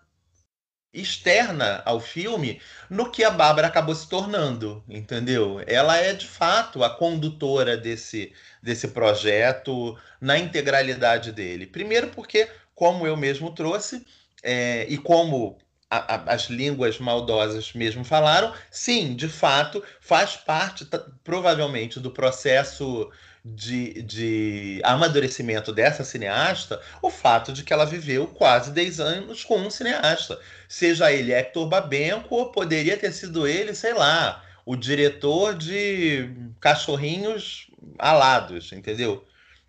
[0.93, 5.63] externa ao filme no que a Bárbara acabou se tornando, entendeu?
[5.67, 11.67] Ela é de fato a condutora desse, desse projeto na integralidade dele.
[11.67, 14.05] Primeiro porque, como eu mesmo trouxe,
[14.43, 15.59] é, e como
[15.91, 20.87] a, a, as línguas maldosas mesmo falaram, sim, de fato, faz parte,
[21.23, 23.11] provavelmente, do processo
[23.45, 29.59] de, de amadurecimento dessa cineasta o fato de que ela viveu quase 10 anos com
[29.59, 30.39] um cineasta.
[30.69, 36.29] Seja ele Hector Babenco, ou poderia ter sido ele, sei lá, o diretor de
[36.61, 37.69] Cachorrinhos
[37.99, 39.25] Alados, entendeu?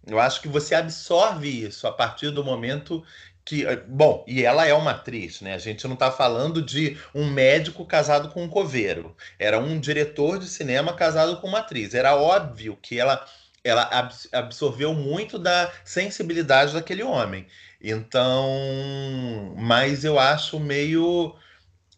[0.08, 3.04] Eu acho que você absorve isso a partir do momento
[3.48, 5.54] que, eh, bom, e ela é uma atriz, né?
[5.54, 9.16] A gente não está falando de um médico casado com um coveiro.
[9.40, 11.94] Era um diretor de cinema casado com uma atriz.
[11.94, 13.26] Era óbvio que ela,
[13.64, 13.90] ela
[14.34, 17.48] absorveu muito da sensibilidade daquele homem.
[17.82, 21.34] Então, mas eu acho meio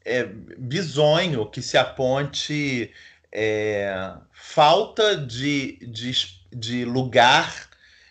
[0.05, 2.93] é, bizonho que se aponte
[3.31, 6.11] é, falta de, de,
[6.53, 7.69] de lugar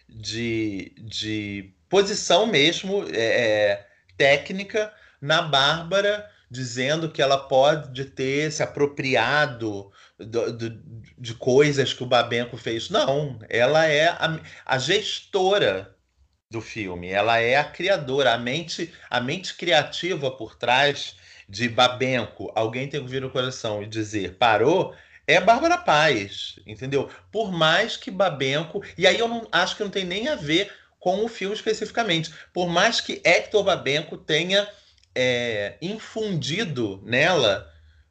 [0.08, 8.62] de, de posição mesmo é, é, técnica na Bárbara, dizendo que ela pode ter se
[8.62, 10.82] apropriado do, do,
[11.18, 12.88] de coisas que o Babenco fez.
[12.90, 15.94] Não, ela é a, a, gestora
[16.50, 21.16] do filme, ela é a criadora, a mente, a mente criativa por trás
[21.48, 22.50] de Babenco.
[22.54, 24.94] Alguém tem que vir no coração e dizer parou.
[25.26, 27.10] É Bárbara Paz, entendeu?
[27.30, 28.82] Por mais que Babenco.
[28.96, 32.32] E aí eu não acho que não tem nem a ver com o filme especificamente.
[32.52, 34.68] Por mais que Hector Babenco tenha
[35.14, 37.66] é, infundido nela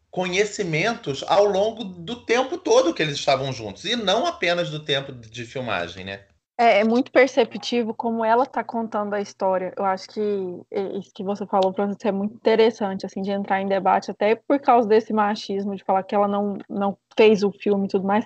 [0.10, 5.12] conhecimentos ao longo do tempo todo que eles estavam juntos, e não apenas do tempo
[5.12, 6.22] de filmagem, né?
[6.60, 9.72] É, é muito perceptivo como ela está contando a história.
[9.78, 10.20] Eu acho que
[11.00, 14.36] isso que você falou para você é muito interessante, assim, de entrar em debate, até
[14.36, 18.08] por causa desse machismo, de falar que ela não, não fez o filme e tudo
[18.08, 18.26] mais,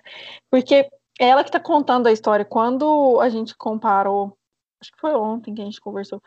[0.50, 2.46] porque é ela que está contando a história.
[2.46, 4.38] Quando a gente comparou
[4.82, 6.22] acho que foi ontem que a gente conversou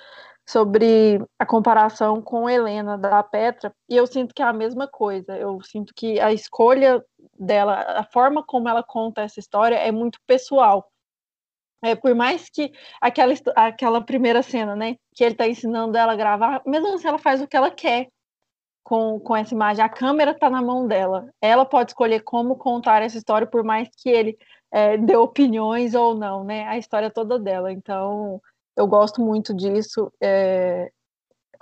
[0.47, 5.37] sobre a comparação com Helena da Petra, e eu sinto que é a mesma coisa.
[5.37, 7.05] Eu sinto que a escolha
[7.38, 10.90] dela, a forma como ela conta essa história é muito pessoal.
[11.83, 16.17] É, por mais que aquela, aquela primeira cena, né, que ele está ensinando ela a
[16.17, 18.09] gravar, mesmo assim ela faz o que ela quer
[18.83, 19.85] com, com essa imagem.
[19.85, 21.29] A câmera está na mão dela.
[21.43, 24.38] Ela pode escolher como contar essa história, por mais que ele
[24.75, 26.67] é, opiniões ou não, né?
[26.67, 27.73] A história toda dela.
[27.73, 28.43] Então,
[28.77, 30.13] eu gosto muito disso.
[30.21, 30.91] É,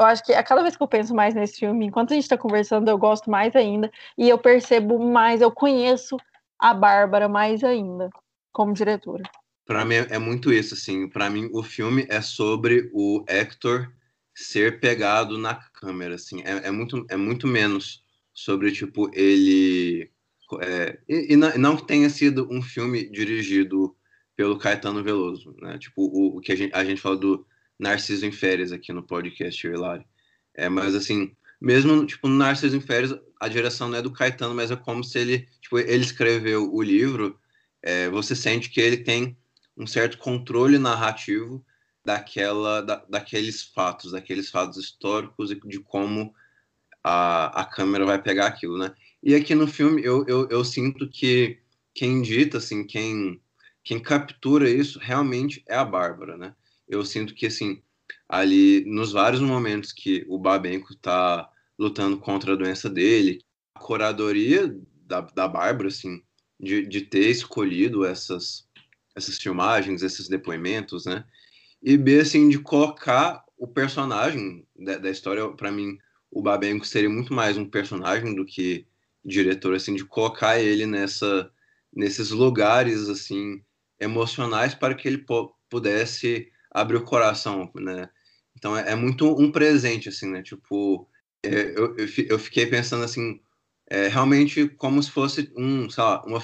[0.00, 2.22] eu acho que a cada vez que eu penso mais nesse filme, enquanto a gente
[2.22, 3.92] está conversando, eu gosto mais ainda.
[4.16, 6.16] E eu percebo mais, eu conheço
[6.58, 8.08] a Bárbara mais ainda,
[8.50, 9.24] como diretora.
[9.66, 11.06] Para mim é muito isso, assim.
[11.06, 13.92] Para mim, o filme é sobre o Hector
[14.34, 16.40] ser pegado na câmera, assim.
[16.42, 20.10] É, é, muito, é muito menos sobre, tipo, ele
[20.60, 23.96] é, e, e, não, tenha sido um filme dirigido
[24.36, 25.78] pelo Caetano Veloso, né?
[25.78, 27.46] Tipo, o, o que a gente, a gente fala do
[27.78, 30.04] Narciso em Férias aqui no podcast, Hilário.
[30.54, 34.54] É, mas assim, mesmo tipo, no Narciso em Férias, a direção não é do Caetano,
[34.54, 37.38] mas é como se ele, tipo, ele escreveu o livro,
[37.82, 39.36] é, você sente que ele tem
[39.76, 41.64] um certo controle narrativo
[42.04, 46.34] daquela, da, daqueles fatos, daqueles fatos históricos e de como
[47.02, 48.94] a, a câmera vai pegar aquilo, né?
[49.22, 51.58] E aqui no filme eu, eu, eu sinto que
[51.94, 53.40] quem dita, assim, quem,
[53.84, 56.54] quem captura isso realmente é a Bárbara, né?
[56.88, 57.80] Eu sinto que, assim,
[58.28, 64.74] ali nos vários momentos que o Babenco tá lutando contra a doença dele, a curadoria
[65.06, 66.22] da, da Bárbara, assim,
[66.58, 68.66] de, de ter escolhido essas,
[69.14, 71.24] essas filmagens, esses depoimentos, né?
[71.80, 75.96] E B, assim, de colocar o personagem da, da história, para mim,
[76.30, 78.86] o Babenco seria muito mais um personagem do que
[79.24, 81.50] diretor, assim, de colocar ele nessa,
[81.92, 83.62] nesses lugares, assim,
[84.00, 85.24] emocionais para que ele
[85.70, 88.08] pudesse abrir o coração, né?
[88.56, 90.42] Então é, é muito um presente, assim, né?
[90.42, 91.08] Tipo,
[91.44, 93.40] é, eu, eu, eu, fiquei pensando, assim,
[93.88, 96.42] é, realmente como se fosse um, sei lá, uma,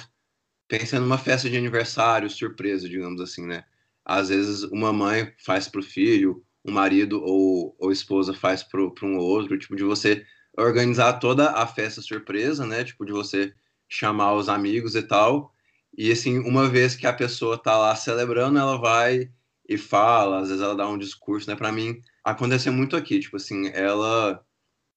[0.67, 3.63] pensando numa festa de aniversário surpresa, digamos assim, né?
[4.05, 8.81] Às vezes uma mãe faz para o filho, um marido ou, ou esposa faz para
[8.81, 10.25] um outro, tipo, de você
[10.59, 12.83] organizar toda a festa surpresa, né?
[12.83, 13.53] Tipo, de você
[13.87, 15.53] chamar os amigos e tal.
[15.97, 19.29] E assim, uma vez que a pessoa tá lá celebrando, ela vai
[19.67, 21.55] e fala, às vezes ela dá um discurso, né?
[21.55, 24.43] Para mim, aconteceu muito aqui, tipo assim, ela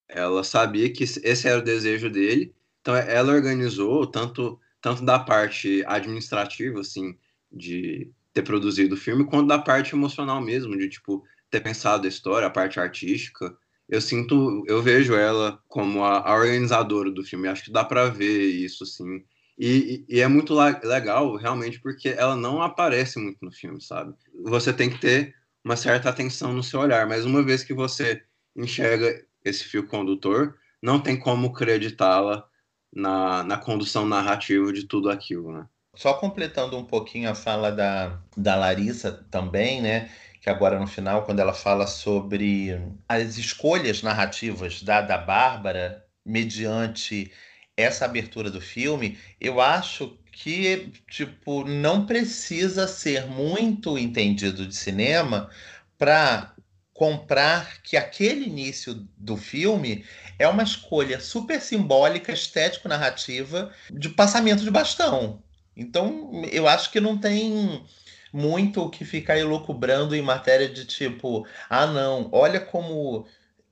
[0.08, 5.84] ela sabia que esse era o desejo dele, então ela organizou tanto tanto da parte
[5.86, 7.16] administrativa, assim,
[7.50, 12.08] de ter produzido o filme, quanto da parte emocional mesmo, de tipo ter pensado a
[12.08, 13.56] história, a parte artística.
[13.88, 17.48] Eu sinto, eu vejo ela como a, a organizadora do filme.
[17.48, 19.22] Acho que dá para ver isso, assim.
[19.58, 24.14] E, e, é muito legal, realmente, porque ela não aparece muito no filme, sabe?
[24.44, 28.22] Você tem que ter uma certa atenção no seu olhar, mas uma vez que você
[28.56, 32.44] enxerga esse fio condutor, não tem como acreditá-la
[32.92, 35.66] na, na condução narrativa de tudo aquilo, né?
[35.94, 40.10] Só completando um pouquinho a fala da, da Larissa também, né?
[40.42, 42.76] Que agora no final, quando ela fala sobre
[43.08, 47.30] as escolhas narrativas da, da Bárbara mediante
[47.76, 55.48] essa abertura do filme, eu acho que tipo não precisa ser muito entendido de cinema
[55.96, 56.52] para
[56.92, 60.04] comprar que aquele início do filme
[60.40, 65.40] é uma escolha super simbólica, estético-narrativa de passamento de bastão.
[65.76, 67.82] Então, eu acho que não tem
[68.32, 73.26] muito o que ficar elucubrando em matéria de tipo, ah, não, olha como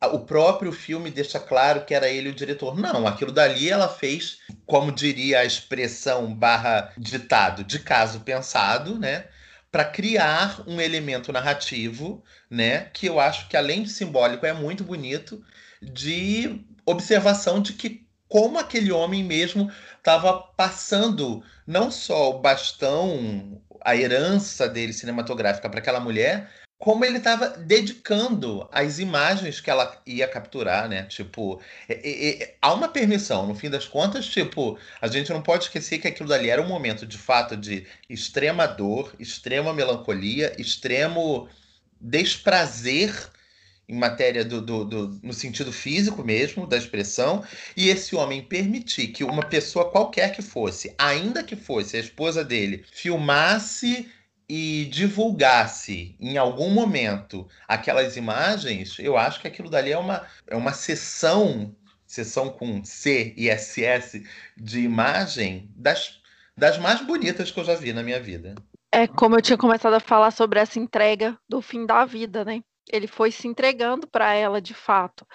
[0.08, 2.76] o próprio filme deixa claro que era ele o diretor.
[2.76, 9.26] Não, aquilo dali ela fez, como diria a expressão barra ditado, de caso pensado, né?
[9.70, 12.88] Para criar um elemento narrativo, né?
[12.92, 15.44] Que eu acho que, além de simbólico, é muito bonito,
[15.82, 23.96] de observação de que como aquele homem mesmo estava passando não só o bastão a
[23.96, 30.26] herança dele cinematográfica para aquela mulher, como ele estava dedicando as imagens que ela ia
[30.26, 31.02] capturar, né?
[31.02, 35.42] Tipo, é, é, é, há uma permissão, no fim das contas, tipo, a gente não
[35.42, 40.54] pode esquecer que aquilo dali era um momento de fato de extrema dor, extrema melancolia,
[40.58, 41.48] extremo
[42.00, 43.12] desprazer
[43.90, 47.42] em matéria do, do, do, no sentido físico mesmo da expressão,
[47.76, 52.44] e esse homem permitir que uma pessoa qualquer que fosse, ainda que fosse a esposa
[52.44, 54.08] dele, filmasse
[54.48, 60.54] e divulgasse em algum momento aquelas imagens, eu acho que aquilo dali é uma, é
[60.54, 61.74] uma sessão,
[62.06, 64.22] sessão com C e SS
[64.56, 66.20] de imagem das,
[66.56, 68.54] das mais bonitas que eu já vi na minha vida.
[68.92, 72.60] É como eu tinha começado a falar sobre essa entrega do fim da vida, né?
[72.88, 75.26] Ele foi se entregando para ela de fato.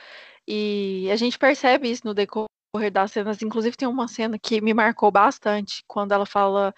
[0.48, 2.48] E a gente percebe isso no decorrer
[2.92, 3.42] das cenas.
[3.42, 6.74] Inclusive, tem uma cena que me marcou bastante quando ela fala: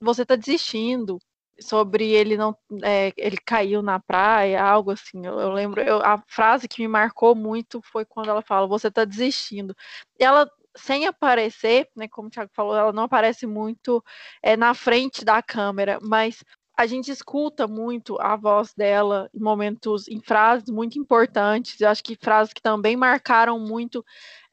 [0.00, 1.18] Você tá desistindo.
[1.60, 2.56] Sobre ele não.
[2.84, 5.26] É, ele caiu na praia, algo assim.
[5.26, 5.80] Eu, eu lembro.
[5.80, 9.74] Eu, a frase que me marcou muito foi quando ela fala: Você tá desistindo.
[10.18, 14.02] E ela sem aparecer, né, como o Thiago falou, ela não aparece muito
[14.42, 16.44] é, na frente da câmera, mas
[16.78, 21.80] a gente escuta muito a voz dela em momentos, em frases muito importantes.
[21.80, 24.04] Eu acho que frases que também marcaram muito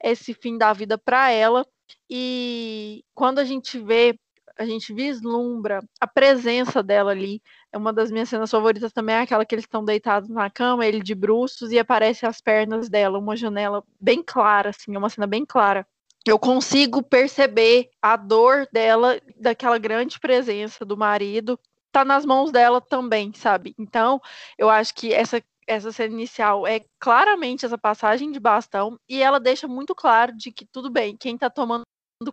[0.02, 1.64] esse fim da vida para ela.
[2.10, 4.18] E quando a gente vê,
[4.58, 7.40] a gente vislumbra a presença dela ali.
[7.72, 10.84] É uma das minhas cenas favoritas também, é aquela que eles estão deitados na cama,
[10.84, 15.10] ele de bruços, e aparece as pernas dela, uma janela bem clara, assim, é uma
[15.10, 15.86] cena bem clara
[16.26, 21.56] eu consigo perceber a dor dela, daquela grande presença do marido,
[21.96, 23.74] tá nas mãos dela também, sabe?
[23.78, 24.20] Então,
[24.58, 29.40] eu acho que essa essa cena inicial é claramente essa passagem de bastão e ela
[29.40, 31.84] deixa muito claro de que tudo bem, quem tá tomando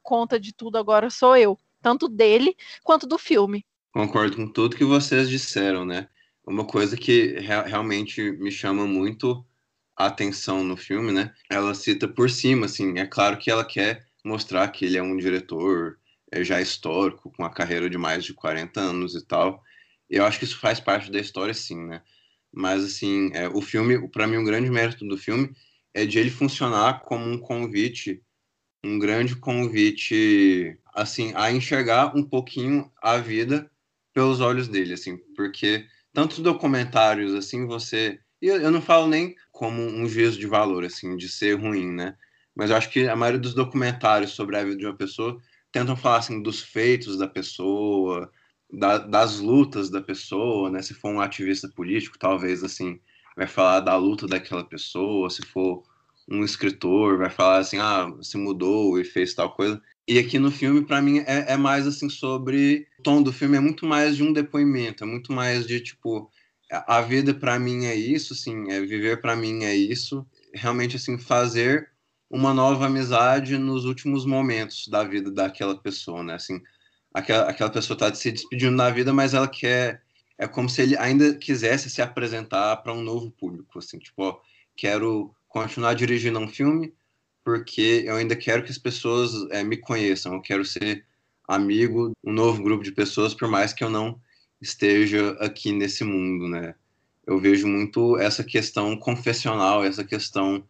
[0.03, 3.65] conta de tudo agora sou eu, tanto dele quanto do filme.
[3.91, 6.09] Concordo com tudo que vocês disseram, né?
[6.45, 9.43] Uma coisa que re realmente me chama muito
[9.95, 11.33] atenção no filme, né?
[11.49, 15.17] Ela cita por cima, assim, é claro que ela quer mostrar que ele é um
[15.17, 15.97] diretor
[16.41, 19.61] já histórico, com uma carreira de mais de 40 anos e tal.
[20.09, 22.01] Eu acho que isso faz parte da história, sim, né?
[22.51, 25.53] Mas, assim, é, o filme, para mim, o um grande mérito do filme
[25.93, 28.21] é de ele funcionar como um convite,
[28.83, 33.69] um grande convite, assim, a enxergar um pouquinho a vida
[34.13, 38.19] pelos olhos dele, assim, porque tantos documentários, assim, você...
[38.41, 42.15] Eu, eu não falo nem como um juízo de valor, assim, de ser ruim, né?
[42.55, 45.39] Mas eu acho que a maioria dos documentários sobre a vida de uma pessoa
[45.73, 48.31] tentam falar, assim, dos feitos da pessoa,
[48.71, 50.81] da, das lutas da pessoa, né?
[50.81, 52.99] Se for um ativista político, talvez, assim,
[53.35, 55.83] vai falar da luta daquela pessoa, se for
[56.29, 59.81] um escritor, vai falar assim, ah, se mudou e fez tal coisa.
[60.07, 62.87] E aqui no filme, para mim, é, é, mais assim sobre.
[62.99, 66.29] O tom do filme é muito mais de um depoimento, é muito mais de tipo.
[66.87, 70.25] A vida para mim é isso, assim, é viver para mim é isso.
[70.53, 71.92] Realmente, assim, fazer
[72.33, 76.33] uma nova amizade nos últimos momentos da vida daquela pessoa, né?
[76.33, 76.59] Assim,
[77.13, 80.01] aquela, aquela pessoa tá se despedindo da vida, mas ela quer.
[80.35, 84.39] É como se ele ainda quisesse se apresentar para um novo público, assim, tipo, ó,
[84.75, 86.91] quero continuar dirigindo um filme,
[87.45, 91.05] porque eu ainda quero que as pessoas é, me conheçam, eu quero ser
[91.47, 94.19] amigo um novo grupo de pessoas, por mais que eu não
[94.59, 96.73] esteja aqui nesse mundo, né?
[97.27, 100.65] Eu vejo muito essa questão confessional, essa questão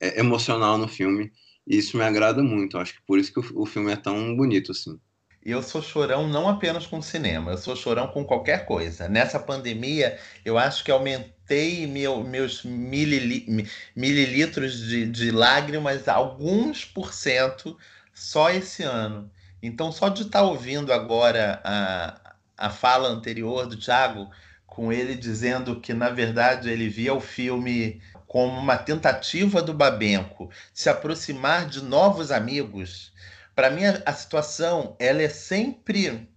[0.00, 1.32] é, emocional no filme,
[1.66, 2.78] e isso me agrada muito.
[2.78, 4.98] Acho que por isso que o, o filme é tão bonito, assim.
[5.44, 9.08] E eu sou chorão não apenas com cinema, eu sou chorão com qualquer coisa.
[9.08, 17.14] Nessa pandemia, eu acho que aumentei meu, meus milili, mililitros de, de lágrimas alguns por
[17.14, 17.78] cento
[18.12, 19.30] só esse ano.
[19.62, 24.28] Então, só de estar tá ouvindo agora a, a fala anterior do Thiago,
[24.66, 30.48] com ele dizendo que, na verdade, ele via o filme como uma tentativa do Babenco
[30.72, 33.12] se aproximar de novos amigos
[33.58, 36.30] para mim a, a situação ela é sempre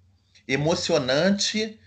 [0.47, 1.79] emocionante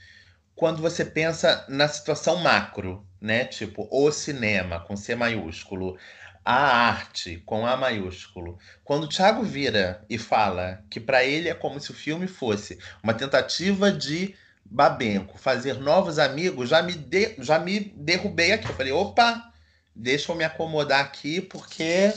[0.54, 3.44] quando você pensa na situação macro, né?
[3.44, 5.98] Tipo, o cinema com C maiúsculo,
[6.44, 8.58] a arte com A maiúsculo.
[8.84, 12.78] Quando o Thiago vira e fala que para ele é como se o filme fosse
[13.02, 18.68] uma tentativa de Babenco fazer novos amigos, já me, de, já me derrubei aqui.
[18.68, 19.52] Eu falei, opa,
[19.94, 22.12] deixa eu me acomodar aqui porque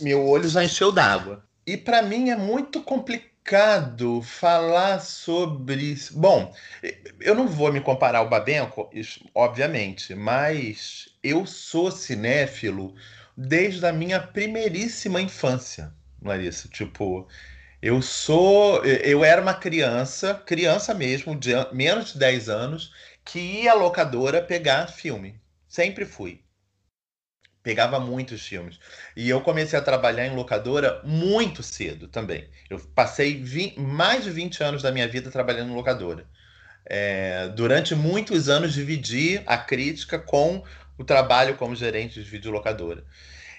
[0.00, 1.44] meu olho já encheu d'água.
[1.66, 5.96] E para mim é muito complicado falar sobre.
[6.12, 6.54] Bom,
[7.20, 8.90] eu não vou me comparar ao Babenco,
[9.34, 12.94] obviamente, mas eu sou cinéfilo
[13.36, 15.92] desde a minha primeiríssima infância,
[16.22, 16.68] Larissa.
[16.68, 17.26] Tipo,
[17.82, 18.84] eu sou.
[18.84, 22.92] Eu era uma criança, criança mesmo, de menos de 10 anos,
[23.24, 25.40] que ia à locadora pegar filme.
[25.68, 26.45] Sempre fui
[27.66, 28.78] pegava muitos filmes.
[29.16, 32.48] E eu comecei a trabalhar em locadora muito cedo também.
[32.70, 36.24] Eu passei 20, mais de 20 anos da minha vida trabalhando em locadora.
[36.88, 40.62] É, durante muitos anos dividi a crítica com
[40.96, 43.02] o trabalho como gerente de videolocadora.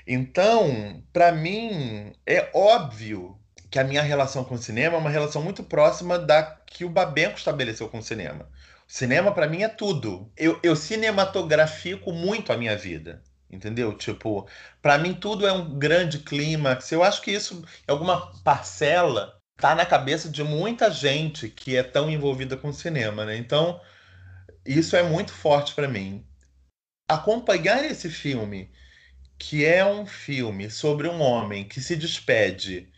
[0.08, 3.38] Então, para mim, é óbvio
[3.70, 6.90] que a minha relação com o cinema é uma relação muito próxima da que o
[6.90, 8.48] Babenco estabeleceu com o cinema.
[8.88, 10.32] O cinema, para mim, é tudo.
[10.38, 13.22] Eu, eu cinematografico muito a minha vida.
[13.50, 13.98] Entendeu?
[13.98, 14.48] Tipo,
[14.82, 16.92] para mim tudo é um grande clímax.
[16.92, 22.10] Eu acho que isso, alguma parcela, tá na cabeça de muita gente que é tão
[22.10, 23.38] envolvida com cinema, né?
[23.38, 23.82] Então,
[24.66, 26.26] isso é muito forte para mim.
[27.10, 28.70] Acompanhar esse filme,
[29.40, 32.92] que é um filme sobre um homem que se despede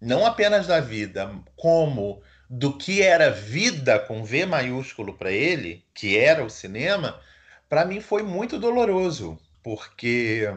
[0.00, 2.20] não apenas da vida, como
[2.50, 7.20] do que era vida com V maiúsculo para ele, que era o cinema,
[7.68, 10.48] para mim foi muito doloroso porque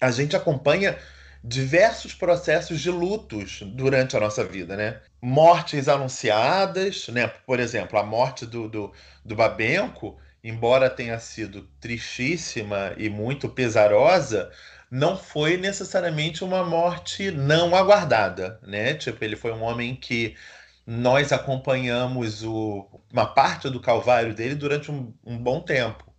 [0.00, 0.98] a gente acompanha
[1.42, 5.00] diversos processos de lutos durante a nossa vida, né?
[5.22, 7.28] Mortes anunciadas, né?
[7.28, 8.92] Por exemplo, a morte do, do,
[9.24, 14.50] do Babenco, embora tenha sido tristíssima e muito pesarosa,
[14.90, 18.94] não foi necessariamente uma morte não aguardada, né?
[18.94, 20.36] Tipo, ele foi um homem que
[20.86, 26.09] nós acompanhamos o, uma parte do calvário dele durante um, um bom tempo.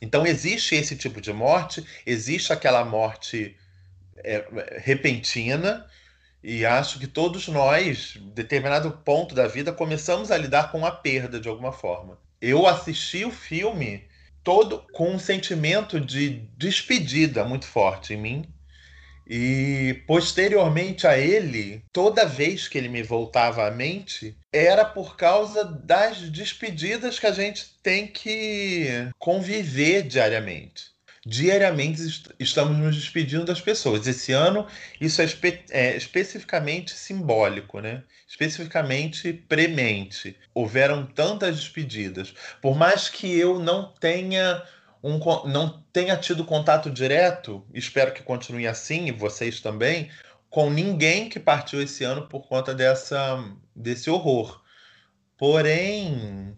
[0.00, 3.56] Então existe esse tipo de morte, existe aquela morte
[4.16, 4.44] é,
[4.78, 5.86] repentina,
[6.42, 10.90] e acho que todos nós, em determinado ponto da vida, começamos a lidar com a
[10.90, 12.18] perda de alguma forma.
[12.40, 14.04] Eu assisti o filme
[14.44, 18.54] todo com um sentimento de despedida muito forte em mim,
[19.26, 25.64] e posteriormente a ele, toda vez que ele me voltava à mente, era por causa
[25.64, 30.98] das despedidas que a gente tem que conviver diariamente.
[31.26, 34.06] diariamente est estamos nos despedindo das pessoas.
[34.06, 34.66] Esse ano,
[34.98, 38.02] isso é, espe é, especificamente simbólico, né?
[38.26, 40.36] especificamente premente.
[40.54, 42.34] Houveram tantas despedidas.
[42.62, 44.62] Por mais que eu não tenha.
[45.00, 50.10] Um, não tenha tido contato direto, espero que continue assim, e vocês também,
[50.50, 53.42] com ninguém que partiu esse ano por conta dessa,
[53.74, 54.62] desse horror.
[55.36, 56.54] Porém,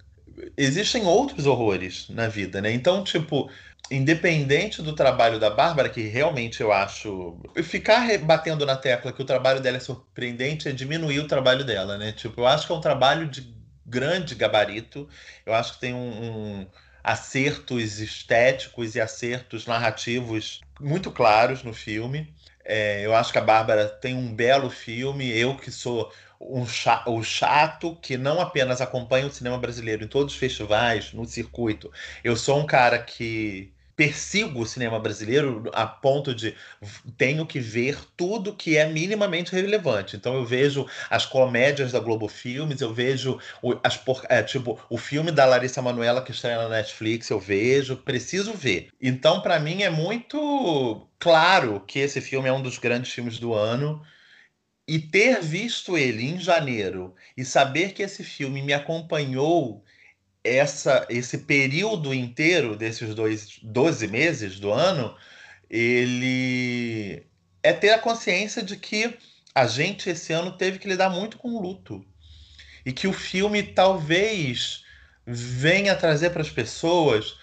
[0.57, 2.73] existem outros horrores na vida, né?
[2.73, 3.51] Então, tipo,
[3.91, 7.39] independente do trabalho da Bárbara, que realmente eu acho.
[7.63, 11.99] Ficar batendo na tecla que o trabalho dela é surpreendente é diminuir o trabalho dela,
[11.99, 12.13] né?
[12.13, 15.09] Tipo, eu acho que é um trabalho de grande gabarito.
[15.45, 16.67] Eu acho que tem um, um
[17.03, 22.33] acertos estéticos e acertos narrativos muito claros no filme.
[22.73, 25.29] É, eu acho que a Bárbara tem um belo filme.
[25.37, 26.65] Eu que sou um
[27.07, 31.93] o chato que não apenas acompanha o cinema brasileiro em todos os festivais, no circuito.
[32.23, 36.57] Eu sou um cara que persigo o cinema brasileiro a ponto de
[37.19, 40.17] tenho que ver tudo que é minimamente relevante.
[40.17, 44.81] Então eu vejo as comédias da Globo Filmes, eu vejo o, as por, é, tipo
[44.89, 48.89] o filme da Larissa Manoela que estreia na Netflix, eu vejo, preciso ver.
[48.99, 53.53] Então para mim é muito claro que esse filme é um dos grandes filmes do
[53.53, 54.03] ano.
[54.89, 59.85] E ter visto ele em janeiro e saber que esse filme me acompanhou
[60.43, 65.15] essa, esse período inteiro desses dois 12 meses do ano,
[65.69, 67.23] ele
[67.63, 69.17] é ter a consciência de que
[69.55, 72.05] a gente esse ano teve que lidar muito com o luto.
[72.85, 74.85] E que o filme talvez
[75.27, 77.37] venha trazer para as pessoas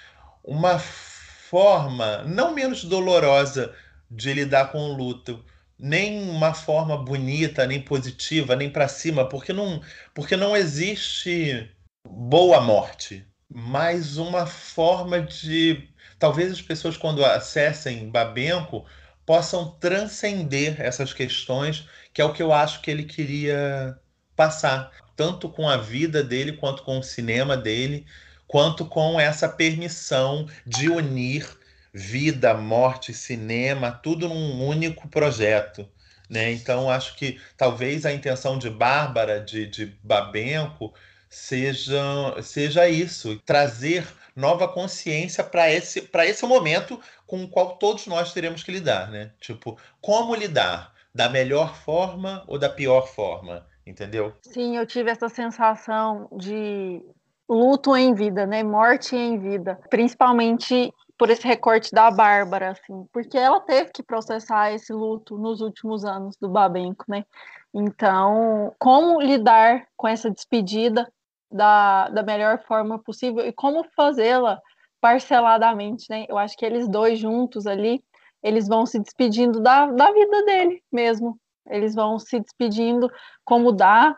[0.43, 3.73] uma forma não menos dolorosa
[4.09, 5.43] de lidar com o luto,
[5.77, 9.81] nem uma forma bonita, nem positiva, nem para cima, porque não,
[10.13, 11.69] porque não existe
[12.07, 15.89] boa morte, mas uma forma de
[16.19, 18.85] talvez as pessoas quando acessem Babenco
[19.25, 23.99] possam transcender essas questões, que é o que eu acho que ele queria
[24.35, 28.05] passar, tanto com a vida dele quanto com o cinema dele,
[28.47, 31.45] quanto com essa permissão de unir
[31.93, 35.89] vida, morte, cinema, tudo num único projeto.
[36.29, 36.51] Né?
[36.51, 40.93] Então, acho que talvez a intenção de Bárbara, de, de Babenco,
[41.29, 48.33] seja, seja isso, trazer nova consciência para esse, esse momento com o qual todos nós
[48.33, 49.31] teremos que lidar, né?
[49.39, 50.95] Tipo, como lidar?
[51.13, 53.65] Da melhor forma ou da pior forma?
[53.85, 54.33] Entendeu?
[54.43, 57.01] Sim, eu tive essa sensação de
[57.49, 58.61] luto em vida, né?
[58.61, 59.79] Morte em vida.
[59.89, 65.61] Principalmente por esse recorte da Bárbara, assim, porque ela teve que processar esse luto nos
[65.61, 67.25] últimos anos do Babenco, né?
[67.73, 71.11] Então, como lidar com essa despedida
[71.51, 74.59] da, da melhor forma possível e como fazê-la
[74.99, 76.25] parceladamente, né?
[76.27, 78.03] Eu acho que eles dois juntos ali,
[78.43, 81.39] eles vão se despedindo da, da vida dele mesmo.
[81.69, 83.09] Eles vão se despedindo
[83.43, 84.17] como dá.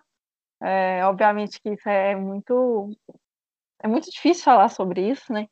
[0.61, 2.91] É, obviamente que isso é muito
[3.81, 5.47] é muito difícil falar sobre isso, né?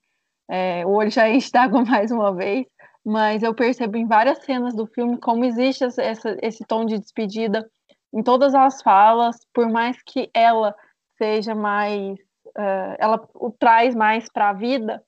[0.49, 2.65] É, o olho já enche d'água mais uma vez,
[3.05, 7.69] mas eu percebo em várias cenas do filme como existe essa, esse tom de despedida
[8.13, 10.75] em todas as falas, por mais que ela
[11.17, 15.03] seja mais, uh, ela o traz mais para a vida,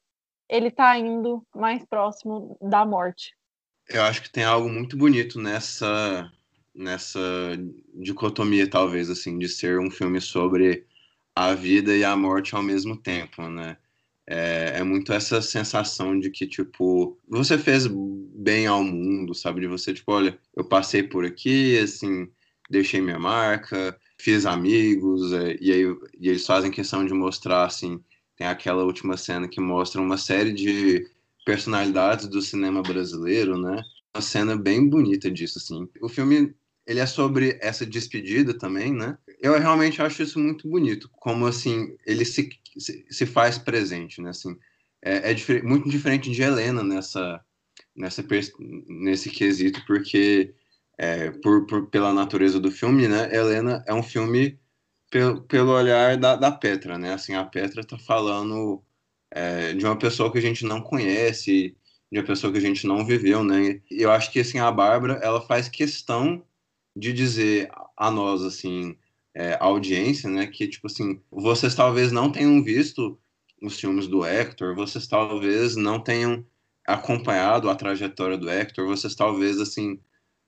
[0.50, 3.36] ele está indo mais próximo da morte.
[3.88, 6.32] Eu acho que tem algo muito bonito nessa
[6.74, 7.20] nessa
[7.96, 10.86] dicotomia talvez assim de ser um filme sobre
[11.36, 13.78] a vida e a morte ao mesmo tempo, né?
[14.28, 19.62] É, é, muito essa sensação de que, tipo, você fez bem ao mundo, sabe?
[19.62, 22.30] De você, tipo, olha, eu passei por aqui, assim,
[22.70, 25.84] deixei minha marca, fiz amigos, é, e aí
[26.20, 28.04] e eles fazem questão de mostrar, assim,
[28.36, 31.10] tem aquela última cena que mostra uma série de
[31.46, 33.82] personalidades do cinema brasileiro, né?
[34.14, 35.88] Uma cena bem bonita disso, assim.
[36.02, 36.54] O filme,
[36.86, 39.18] ele é sobre essa despedida também, né?
[39.42, 44.32] Eu realmente acho isso muito bonito, como, assim, ele se, se, se faz presente, né?
[44.32, 44.56] Assim,
[45.02, 47.42] é, é muito diferente de Helena nessa,
[47.96, 48.26] nessa,
[48.88, 50.54] nesse quesito, porque
[51.00, 53.34] é, por, por, pela natureza do filme, né?
[53.34, 54.60] Helena é um filme
[55.10, 57.14] pelo, pelo olhar da, da Petra, né?
[57.14, 58.84] Assim, a Petra tá falando
[59.32, 61.74] é, de uma pessoa que a gente não conhece,
[62.12, 63.82] de uma pessoa que a gente não viveu, né?
[63.90, 66.44] E eu acho que, assim, a Bárbara, ela faz questão
[66.94, 68.98] de dizer a nós, assim,
[69.34, 70.48] é, a audiência, né?
[70.48, 73.18] Que, tipo assim, vocês talvez não tenham visto
[73.62, 76.46] os filmes do Hector, vocês talvez não tenham
[76.86, 79.98] acompanhado a trajetória do Hector, vocês talvez, assim,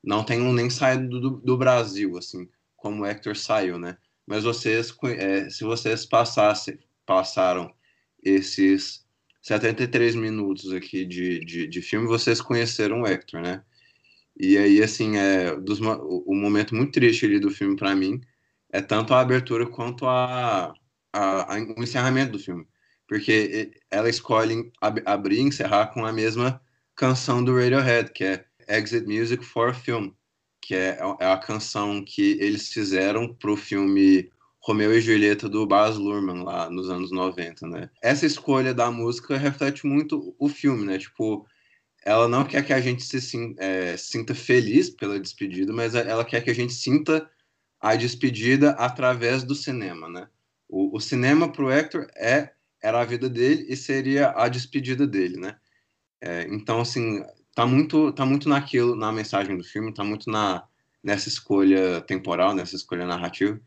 [0.04, 3.98] não tenham nem saído do, do Brasil, assim, como o Hector saiu, né?
[4.26, 7.74] Mas vocês, é, se vocês passassem, passaram
[8.24, 9.06] esses
[9.42, 13.64] 73 minutos aqui de, de, de filme, vocês conheceram o Hector, né?
[14.40, 18.22] E aí, assim, é, dos, o, momento muito triste ali do filme para mim
[18.72, 20.74] é tanto a abertura quanto a,
[21.14, 22.66] a, a, o encerramento do filme.
[23.08, 26.62] Porque ela escolhe ab, abrir e encerrar com a mesma
[26.96, 30.12] canção do Radiohead, que é Exit Music for Film,
[30.62, 35.98] que é, é a canção que eles fizeram pro filme Romeu e Julieta do Baz
[35.98, 37.90] Luhrmann lá nos anos 90, né?
[38.02, 41.00] Essa escolha da música reflete muito o filme, né?
[41.00, 41.48] Tipo,
[42.06, 46.42] ela não quer que a gente se é, sinta feliz pela despedida, mas ela quer
[46.44, 47.28] que a gente sinta
[47.80, 50.28] a despedida através do cinema, né?
[50.70, 52.52] O, o cinema pro Hector é
[52.82, 55.56] era a vida dele e seria a despedida dele, né?
[56.20, 57.24] É, então, assim,
[57.56, 60.64] tá muito, tá muito naquilo, na mensagem do filme, tá muito na,
[61.04, 63.60] nessa escolha temporal, nessa escolha narrativa.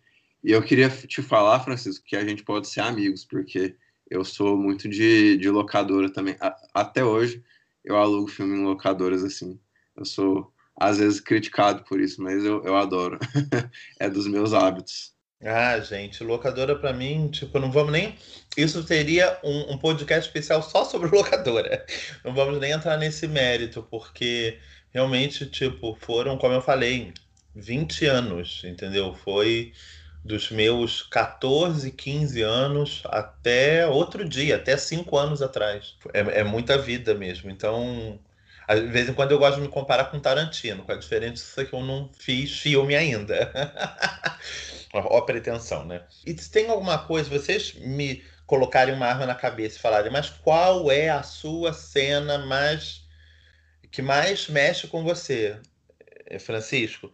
[0.42, 3.76] E eu queria te falar, Francisco, que a gente pode ser amigos, porque
[4.10, 6.36] eu sou muito de, de locadora também.
[6.40, 7.42] A, até hoje,
[7.84, 9.58] eu alugo filme em locadoras assim.
[9.96, 13.18] Eu sou, às vezes, criticado por isso, mas eu, eu adoro.
[13.98, 15.13] é dos meus hábitos.
[15.42, 18.16] Ah, gente, locadora para mim, tipo, não vamos nem.
[18.56, 21.84] Isso teria um, um, podcast especial só sobre locadora.
[22.24, 24.58] Não vamos nem entrar nesse mérito, porque
[24.92, 27.12] realmente, tipo, foram, como eu falei,
[27.54, 29.14] 20 anos, entendeu?
[29.14, 29.72] Foi
[30.24, 35.96] dos meus 14, 15 anos até outro dia, até 5 anos atrás.
[36.14, 37.50] É, é muita vida mesmo.
[37.50, 38.18] Então,
[38.66, 41.74] às vezes em quando eu gosto de me comparar com Tarantino, com a diferença que
[41.74, 43.52] eu não fiz filme ainda.
[44.94, 46.02] Ó, pretensão, né?
[46.24, 50.30] E se tem alguma coisa, vocês me colocarem uma arma na cabeça e falarem, mas
[50.30, 53.02] qual é a sua cena mais
[53.90, 55.56] que mais mexe com você,
[56.26, 57.10] eh, Francisco?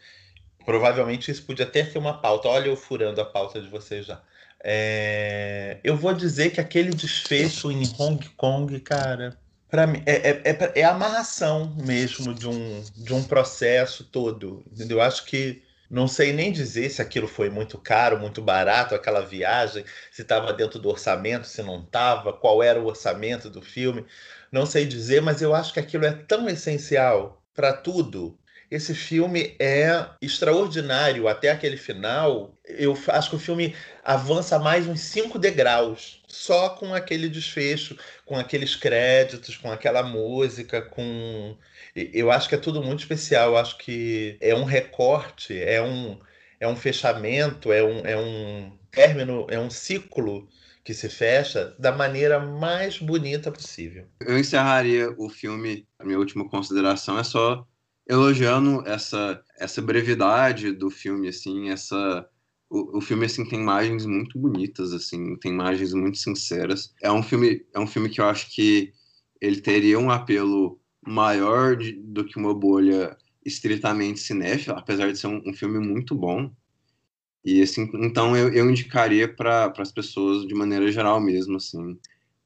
[0.65, 2.49] Provavelmente isso podia até ser uma pauta.
[2.49, 4.23] Olha eu furando a pauta de vocês já.
[4.63, 5.79] É...
[5.83, 9.39] Eu vou dizer que aquele desfecho em Hong Kong, cara,
[9.71, 14.63] para mim é, é, é, é, a amarração mesmo de um, de um processo todo.
[14.71, 14.99] Entendeu?
[14.99, 19.21] Eu acho que não sei nem dizer se aquilo foi muito caro, muito barato, aquela
[19.21, 24.07] viagem, se estava dentro do orçamento, se não estava, qual era o orçamento do filme.
[24.53, 28.39] Não sei dizer, mas eu acho que aquilo é tão essencial para tudo.
[28.71, 32.55] Esse filme é extraordinário até aquele final.
[32.65, 33.75] Eu acho que o filme
[34.05, 40.81] avança mais uns cinco degraus, só com aquele desfecho, com aqueles créditos, com aquela música,
[40.81, 41.57] com
[41.95, 43.51] eu acho que é tudo muito especial.
[43.51, 46.19] Eu acho que é um recorte, é um,
[46.59, 50.49] é um fechamento, é um, é um término, é um ciclo
[50.85, 54.07] que se fecha da maneira mais bonita possível.
[54.21, 57.67] Eu encerraria o filme, a minha última consideração é só
[58.09, 62.27] elogiando essa essa brevidade do filme assim, essa
[62.71, 66.95] o, o filme assim tem imagens muito bonitas assim, tem imagens muito sinceras.
[67.03, 68.93] É um filme é um filme que eu acho que
[69.41, 75.27] ele teria um apelo maior de, do que uma bolha estritamente cinéfila, apesar de ser
[75.27, 76.51] um, um filme muito bom.
[77.45, 81.99] E assim, então eu, eu indicaria para as pessoas de maneira geral mesmo, assim.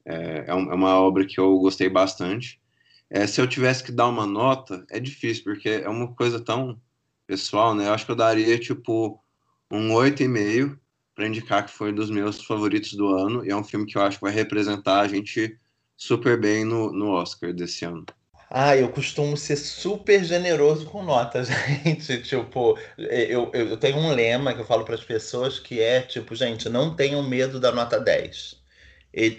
[0.05, 2.61] É, é, é, uma obra que eu gostei bastante.
[3.09, 6.79] É, se eu tivesse que dar uma nota, é difícil, porque é uma coisa tão
[7.27, 7.87] pessoal, né?
[7.87, 9.23] Eu acho que eu daria, tipo,
[9.71, 10.79] um 8,5
[11.15, 13.45] para indicar que foi um dos meus favoritos do ano.
[13.45, 15.57] E é um filme que eu acho que vai representar a gente
[15.97, 18.05] super bem no, no Oscar desse ano.
[18.49, 21.47] Ah, eu costumo ser super generoso com notas,
[21.83, 22.21] gente.
[22.21, 26.35] Tipo, eu, eu tenho um lema que eu falo para as pessoas que é tipo,
[26.35, 28.61] gente, não tenham medo da nota 10.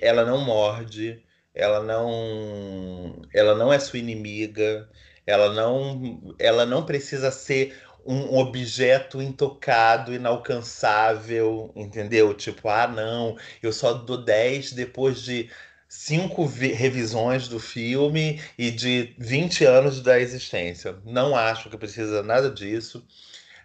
[0.01, 1.23] Ela não morde,
[1.55, 4.89] ela não, ela não é sua inimiga,
[5.27, 12.33] ela não, ela não precisa ser um objeto intocado, inalcançável, entendeu?
[12.35, 15.51] Tipo, ah, não, eu só dou 10 depois de
[15.89, 20.97] cinco revisões do filme e de 20 anos da existência.
[21.05, 23.07] Não acho que precisa nada disso.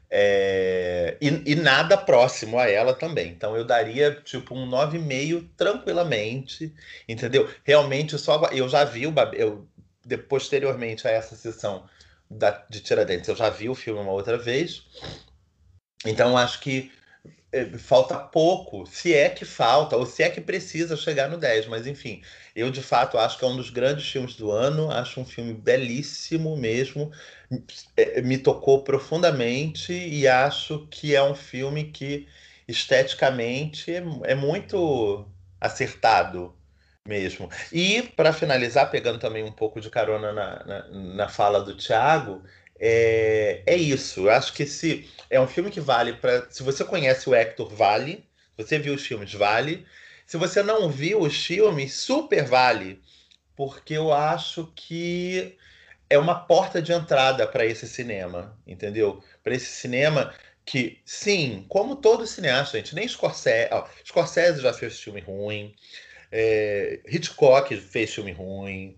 [0.09, 1.17] É...
[1.21, 3.29] E, e, nada próximo a ela também.
[3.29, 6.73] Então eu daria tipo um 9,5 tranquilamente,
[7.07, 7.49] entendeu?
[7.63, 9.65] Realmente só eu já vi o eu
[10.27, 11.85] posteriormente a essa sessão
[12.31, 14.83] da, de Tiradentes, eu já vi o filme uma outra vez.
[16.05, 16.91] Então acho que
[17.51, 21.67] é, falta pouco, se é que falta, ou se é que precisa chegar no 10,
[21.67, 22.21] mas enfim,
[22.55, 25.53] eu de fato acho que é um dos grandes filmes do ano, acho um filme
[25.53, 27.11] belíssimo mesmo,
[27.97, 32.27] é, me tocou profundamente e acho que é um filme que
[32.67, 35.25] esteticamente é, é muito
[35.59, 36.55] acertado
[37.07, 37.49] mesmo.
[37.71, 42.43] E para finalizar, pegando também um pouco de carona na, na, na fala do Thiago,
[42.79, 44.21] é, é isso.
[44.21, 46.49] Eu acho que esse é um filme que vale para.
[46.49, 48.25] Se você conhece o Hector, vale.
[48.57, 49.85] Se você viu os filmes, vale.
[50.25, 53.01] Se você não viu os filmes, super vale,
[53.55, 55.57] porque eu acho que
[56.09, 59.21] é uma porta de entrada para esse cinema, entendeu?
[59.43, 60.33] Para esse cinema
[60.65, 65.75] que, sim, como todo cineasta, gente, nem Scorsese, ó, Scorsese já fez filme ruim,
[66.31, 68.95] é, Hitchcock fez filme ruim,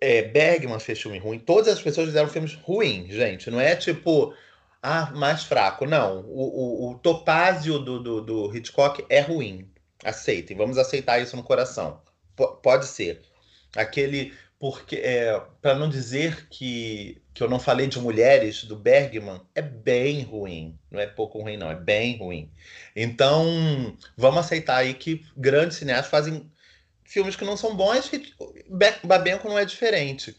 [0.00, 4.34] é, Bergman fez filme ruim, todas as pessoas fizeram filmes ruins, gente, não é tipo,
[4.82, 9.68] ah, mais fraco, não, o, o, o Topázio do, do, do Hitchcock é ruim,
[10.04, 12.00] aceitem, vamos aceitar isso no coração,
[12.36, 13.22] P pode ser.
[13.74, 19.40] Aquele porque é, para não dizer que, que eu não falei de mulheres do Bergman,
[19.56, 20.78] é bem ruim.
[20.88, 22.48] Não é pouco ruim, não, é bem ruim.
[22.94, 26.48] Então, vamos aceitar aí que grandes cineastas fazem
[27.12, 28.10] filmes que não são bons,
[29.04, 30.36] Babenco não é diferente.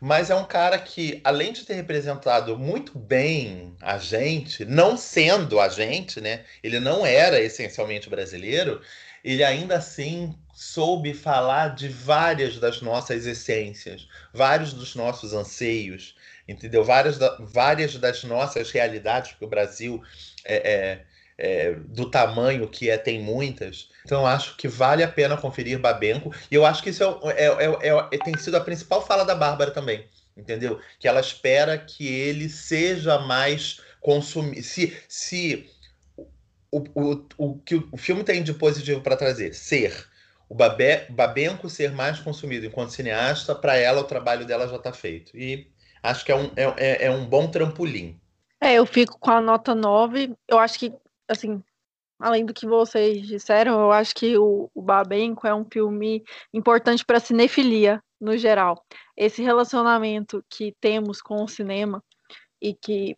[0.00, 5.60] Mas é um cara que, além de ter representado muito bem a gente, não sendo
[5.60, 6.44] a gente, né?
[6.62, 8.80] Ele não era essencialmente brasileiro,
[9.22, 16.16] ele ainda assim soube falar de várias das nossas essências, vários dos nossos anseios,
[16.48, 16.82] entendeu?
[16.82, 20.02] Várias, da, várias das nossas realidades, porque o Brasil
[20.44, 21.04] é, é,
[21.36, 23.89] é, do tamanho que é, tem muitas.
[24.04, 26.34] Então, acho que vale a pena conferir Babenco.
[26.50, 29.34] E eu acho que isso é, é, é, é, tem sido a principal fala da
[29.34, 30.80] Bárbara também, entendeu?
[30.98, 34.62] Que ela espera que ele seja mais consumido.
[34.62, 35.70] Se, se
[36.70, 40.08] o, o, o que o filme tem de positivo para trazer, ser
[40.50, 44.92] o Babé, Babenco ser mais consumido enquanto cineasta, para ela o trabalho dela já está
[44.92, 45.36] feito.
[45.36, 45.70] E
[46.02, 48.20] acho que é um, é, é, é, um bom trampolim.
[48.60, 50.34] É, eu fico com a nota 9.
[50.48, 50.92] Eu acho que,
[51.28, 51.62] assim,
[52.20, 57.04] além do que vocês disseram, eu acho que o, o Babenco é um filme importante
[57.04, 58.84] para a cinefilia, no geral.
[59.16, 62.02] Esse relacionamento que temos com o cinema
[62.60, 63.16] e que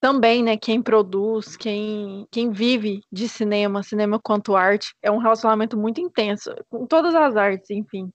[0.00, 5.78] também, né, quem produz, quem, quem vive de cinema, cinema quanto arte, é um relacionamento
[5.78, 8.10] muito intenso, com todas as artes, enfim.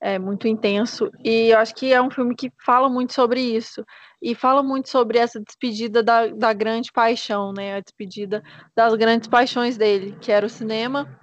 [0.00, 1.10] É muito intenso.
[1.24, 3.84] E eu acho que é um filme que fala muito sobre isso.
[4.20, 7.76] E fala muito sobre essa despedida da, da grande paixão, né?
[7.76, 8.42] A despedida
[8.74, 11.20] das grandes paixões dele, que era o cinema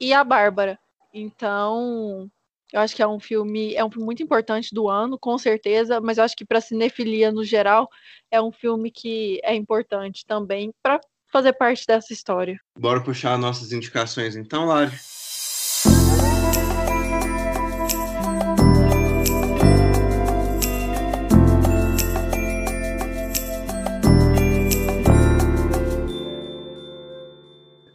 [0.00, 0.78] e a Bárbara.
[1.12, 2.30] Então,
[2.72, 6.00] eu acho que é um filme, é um filme muito importante do ano, com certeza,
[6.00, 7.88] mas eu acho que para cinefilia no geral
[8.30, 11.00] é um filme que é importante também para
[11.30, 12.58] fazer parte dessa história.
[12.78, 14.92] Bora puxar nossas indicações então, Lari.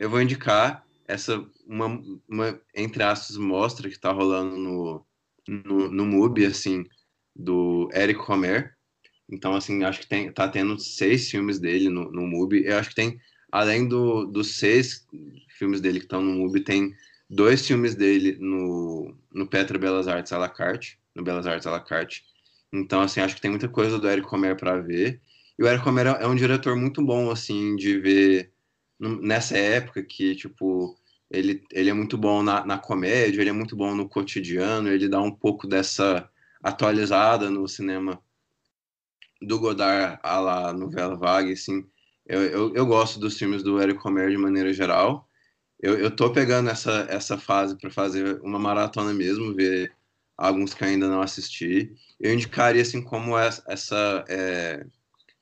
[0.07, 5.05] Eu vou indicar essa uma, uma entre aspas mostra que está rolando no,
[5.45, 6.85] no, no MUBI, assim,
[7.35, 8.73] do Eric Romer.
[9.29, 12.63] Então, assim, acho que tem, tá tendo seis filmes dele no, no MUBI.
[12.67, 13.19] Eu acho que tem,
[13.51, 15.05] além do, dos seis
[15.57, 16.95] filmes dele que estão no MUBI, tem
[17.29, 21.71] dois filmes dele no, no Petra Belas Artes à la carte, no Belas Artes à
[21.71, 22.23] la carte.
[22.71, 25.19] Então, assim, acho que tem muita coisa do Eric Romer para ver.
[25.59, 28.53] E o Eric Romer é um diretor muito bom, assim, de ver
[28.99, 30.97] nessa época que, tipo,
[31.29, 35.09] ele, ele é muito bom na, na comédia, ele é muito bom no cotidiano, ele
[35.09, 36.29] dá um pouco dessa
[36.63, 38.21] atualizada no cinema
[39.41, 41.85] do Godard a la novela vague, assim.
[42.25, 45.29] Eu, eu, eu, gosto dos filmes do Eric Romer de maneira geral.
[45.79, 49.93] Eu, eu tô pegando essa, essa fase para fazer uma maratona mesmo, ver
[50.35, 51.95] alguns que ainda não assisti.
[52.19, 54.85] Eu indicaria, assim, como essa, essa é,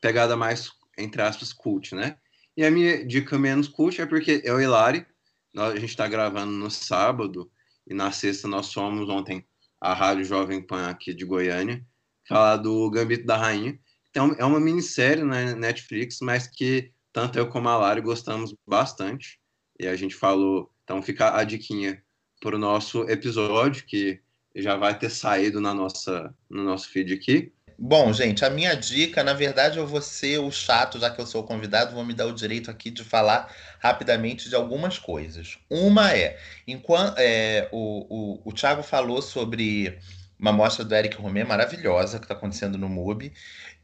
[0.02, 2.18] pegada mais, entre aspas, cult, né?
[2.58, 5.06] E a minha dica menos cult é porque eu e Lari,
[5.54, 7.52] nós, a gente está gravando no sábado
[7.86, 9.46] e na sexta nós fomos ontem
[9.80, 11.86] à Rádio Jovem Pan aqui de Goiânia
[12.28, 13.80] falar do Gambito da Rainha.
[14.10, 19.40] Então é uma minissérie na Netflix, mas que tanto eu como a Lari gostamos bastante.
[19.80, 22.04] E a gente falou, então fica a diquinha
[22.42, 24.20] para o nosso episódio que
[24.56, 27.52] já vai ter saído na nossa, no nosso feed aqui.
[27.78, 31.28] Bom, gente, a minha dica, na verdade, eu vou ser o chato, já que eu
[31.28, 35.58] sou o convidado, vou me dar o direito aqui de falar rapidamente de algumas coisas.
[35.70, 40.00] Uma é, enquanto é, o, o, o Thiago falou sobre
[40.40, 43.34] uma mostra do Eric Romé maravilhosa que está acontecendo no MUBI,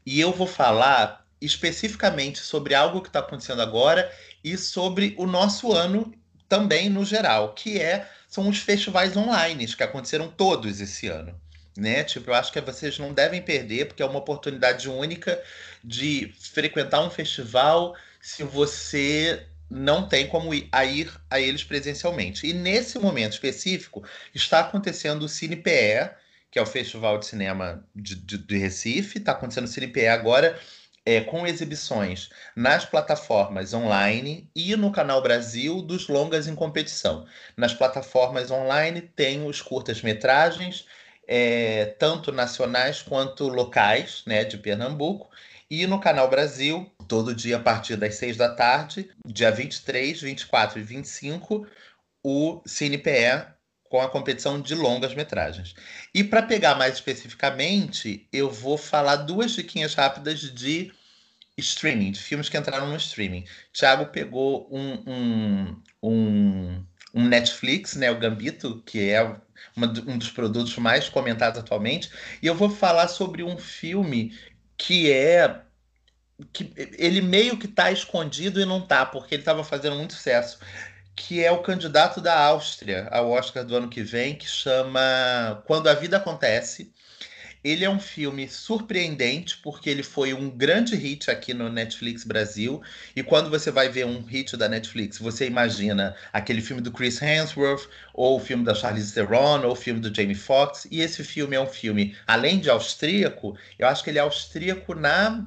[0.06, 4.10] e eu vou falar especificamente sobre algo que está acontecendo agora
[4.42, 6.14] e sobre o nosso ano
[6.48, 11.41] também no geral, que é são os festivais online que aconteceram todos esse ano
[11.76, 12.04] né?
[12.04, 15.40] Tipo, eu acho que vocês não devem perder, porque é uma oportunidade única
[15.82, 22.46] de frequentar um festival se você não tem como ir a, ir a eles presencialmente.
[22.46, 24.04] E nesse momento específico
[24.34, 26.10] está acontecendo o CinePE,
[26.50, 30.58] que é o Festival de Cinema de, de, de Recife, está acontecendo o CinePE agora
[31.04, 37.26] é, com exibições nas plataformas online e no Canal Brasil dos longas em competição.
[37.56, 40.86] Nas plataformas online tem os curtas-metragens,
[41.26, 45.30] é, tanto nacionais quanto locais, né, de Pernambuco,
[45.70, 50.78] e no Canal Brasil, todo dia a partir das seis da tarde, dia 23, 24
[50.78, 51.66] e 25,
[52.22, 53.46] o CinePE
[53.84, 55.74] com a competição de longas metragens.
[56.14, 60.92] E para pegar mais especificamente, eu vou falar duas diquinhas rápidas de
[61.58, 63.44] streaming, de filmes que entraram no streaming.
[63.72, 69.36] Thiago pegou um, um, um, um Netflix, né, o Gambito, que é
[69.76, 72.10] uma, um dos produtos mais comentados atualmente,
[72.42, 74.36] e eu vou falar sobre um filme
[74.76, 75.62] que é
[76.52, 80.58] que ele meio que está escondido e não tá, porque ele estava fazendo muito sucesso
[81.14, 85.88] que é o candidato da Áustria ao Oscar do ano que vem, que chama Quando
[85.88, 86.92] a Vida Acontece.
[87.64, 92.82] Ele é um filme surpreendente, porque ele foi um grande hit aqui no Netflix Brasil.
[93.14, 97.20] E quando você vai ver um hit da Netflix, você imagina aquele filme do Chris
[97.22, 100.86] Hemsworth, ou o filme da Charlize Theron, ou o filme do Jamie Foxx.
[100.90, 104.94] E esse filme é um filme, além de austríaco, eu acho que ele é austríaco
[104.94, 105.46] na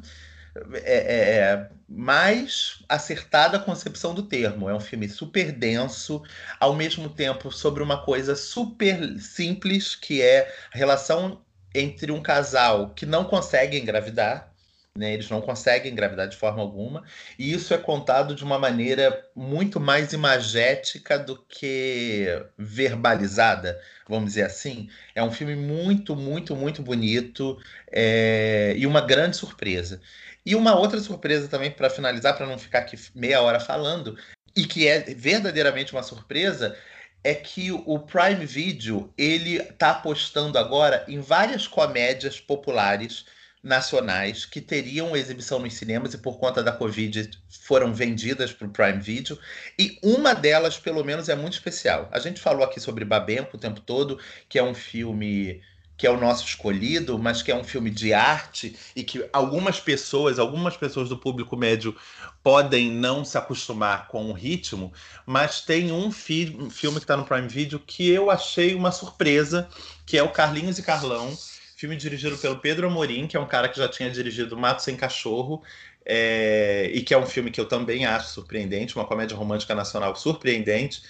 [0.73, 4.69] é, é, é, mais acertada concepção do termo.
[4.69, 6.23] É um filme super denso,
[6.59, 11.41] ao mesmo tempo sobre uma coisa super simples, que é a relação
[11.77, 14.51] entre um casal que não consegue engravidar,
[14.97, 15.13] né?
[15.13, 17.03] Eles não conseguem engravidar de forma alguma,
[17.37, 24.43] e isso é contado de uma maneira muito mais imagética do que verbalizada, vamos dizer
[24.43, 24.89] assim.
[25.13, 27.59] É um filme muito, muito, muito bonito
[27.91, 28.73] é...
[28.77, 30.01] e uma grande surpresa.
[30.45, 34.17] E uma outra surpresa também, para finalizar, para não ficar aqui meia hora falando,
[34.55, 36.77] e que é verdadeiramente uma surpresa,
[37.25, 43.25] é que o Prime Video ele está apostando agora em várias comédias populares
[43.63, 48.69] nacionais que teriam exibição nos cinemas e por conta da Covid foram vendidas para o
[48.69, 49.39] Prime Video.
[49.77, 52.07] E uma delas, pelo menos, é muito especial.
[52.11, 55.63] A gente falou aqui sobre Babenco o tempo todo, que é um filme
[55.97, 59.79] que é o nosso escolhido, mas que é um filme de arte e que algumas
[59.79, 61.95] pessoas, algumas pessoas do público médio
[62.43, 64.91] podem não se acostumar com o ritmo,
[65.25, 69.69] mas tem um, fi filme que está no Prime Video que eu achei uma surpresa,
[70.05, 71.35] que é o Carlinhos e Carlão,
[71.75, 74.95] filme dirigido pelo Pedro Amorim, que é um cara que já tinha dirigido Mato Sem
[74.95, 75.63] Cachorro,
[76.05, 80.15] é, e que é um filme que eu também acho surpreendente, uma comédia romântica nacional
[80.15, 81.01] surpreendente.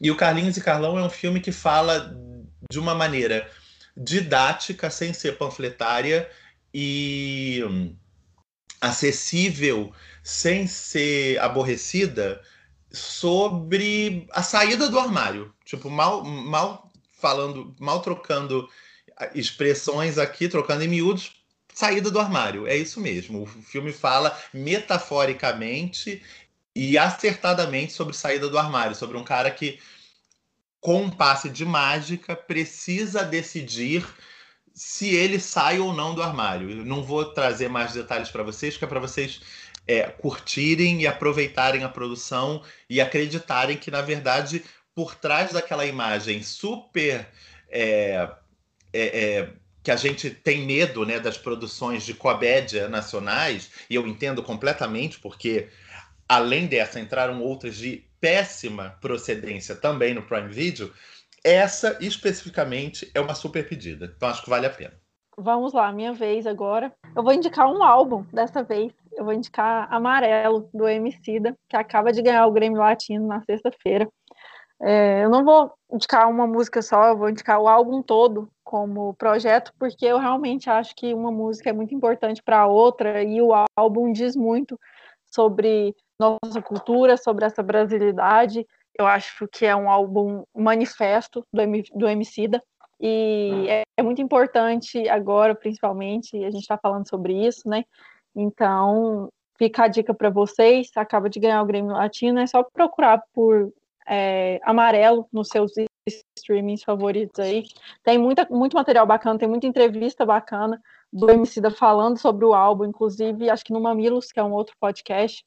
[0.00, 2.16] E o Carlinhos e Carlão é um filme que fala
[2.70, 3.50] de uma maneira
[3.96, 6.28] didática, sem ser panfletária
[6.72, 7.62] e
[8.80, 9.92] acessível,
[10.22, 12.42] sem ser aborrecida,
[12.92, 15.54] sobre a saída do armário.
[15.64, 16.90] Tipo, mal, mal
[17.20, 18.68] falando, mal trocando
[19.34, 21.32] expressões aqui, trocando em miúdos,
[21.72, 22.66] saída do armário.
[22.66, 23.42] É isso mesmo.
[23.42, 26.22] O filme fala metaforicamente
[26.74, 29.78] e acertadamente sobre saída do armário, sobre um cara que
[30.84, 34.06] com um passe de mágica, precisa decidir
[34.74, 36.68] se ele sai ou não do armário.
[36.68, 39.40] Eu não vou trazer mais detalhes para vocês, que é para vocês
[39.88, 44.62] é, curtirem e aproveitarem a produção e acreditarem que, na verdade,
[44.94, 47.26] por trás daquela imagem super.
[47.70, 48.28] É,
[48.92, 49.48] é, é
[49.82, 55.18] que a gente tem medo né, das produções de comédia nacionais, e eu entendo completamente,
[55.18, 55.68] porque
[56.28, 60.90] além dessa entraram outras de péssima procedência também no Prime Video,
[61.44, 64.10] essa especificamente é uma super pedida.
[64.16, 64.94] Então acho que vale a pena.
[65.36, 66.90] Vamos lá, minha vez agora.
[67.14, 68.94] Eu vou indicar um álbum dessa vez.
[69.12, 74.08] Eu vou indicar Amarelo, do Emicida, que acaba de ganhar o Grêmio Latino na sexta-feira.
[74.80, 79.12] É, eu não vou indicar uma música só, eu vou indicar o álbum todo como
[79.14, 83.42] projeto, porque eu realmente acho que uma música é muito importante para a outra e
[83.42, 84.80] o álbum diz muito
[85.26, 88.66] sobre nossa cultura, sobre essa brasilidade.
[88.98, 92.62] Eu acho que é um álbum manifesto do, M, do Emicida.
[93.00, 97.84] E é, é muito importante agora, principalmente, a gente está falando sobre isso, né?
[98.34, 100.90] Então, fica a dica para vocês.
[100.96, 103.72] Acaba de ganhar o Grêmio Latino, é só procurar por
[104.06, 105.72] é, Amarelo nos seus
[106.36, 107.64] streamings favoritos aí.
[108.02, 110.80] Tem muita, muito material bacana, tem muita entrevista bacana
[111.12, 114.74] do Emicida falando sobre o álbum, inclusive, acho que no Mamilos, que é um outro
[114.80, 115.44] podcast,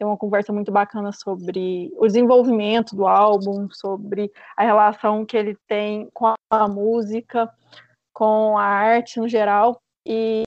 [0.00, 5.54] tem uma conversa muito bacana sobre o desenvolvimento do álbum, sobre a relação que ele
[5.68, 7.50] tem com a música,
[8.10, 9.78] com a arte no geral.
[10.06, 10.42] E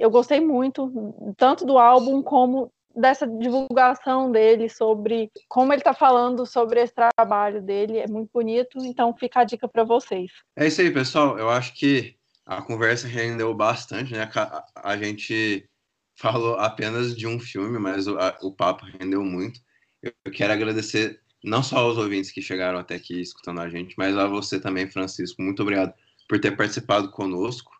[0.00, 0.92] eu gostei muito,
[1.36, 7.62] tanto do álbum como dessa divulgação dele sobre como ele está falando sobre esse trabalho
[7.62, 7.98] dele.
[7.98, 10.32] É muito bonito, então fica a dica para vocês.
[10.56, 11.38] É isso aí, pessoal.
[11.38, 14.28] Eu acho que a conversa rendeu bastante, né?
[14.34, 15.70] A, a gente
[16.18, 19.60] falou apenas de um filme, mas o, a, o papo rendeu muito.
[20.02, 24.16] Eu, quero agradecer não só aos ouvintes que chegaram até aqui escutando a gente, mas
[24.18, 25.40] a você também, Francisco.
[25.40, 25.94] Muito obrigado
[26.28, 27.70] por ter participado conosco.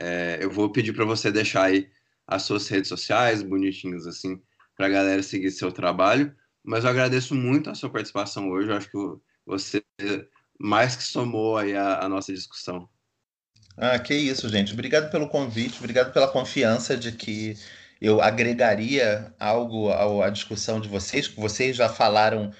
[0.00, 1.90] É, eu vou pedir para você deixar aí
[2.26, 4.40] as suas redes sociais, bonitinhas assim,
[4.74, 6.34] para a galera seguir seu trabalho.
[6.64, 8.70] Mas eu agradeço muito a sua participação hoje.
[8.70, 8.98] Eu acho que
[9.44, 9.84] você
[10.58, 12.88] mais que somou aí a, a nossa discussão.
[13.76, 14.72] Ah, que isso, gente.
[14.72, 17.56] Obrigado pelo convite, obrigado pela confiança de que
[18.02, 22.50] eu agregaria algo à discussão de vocês, que vocês já falaram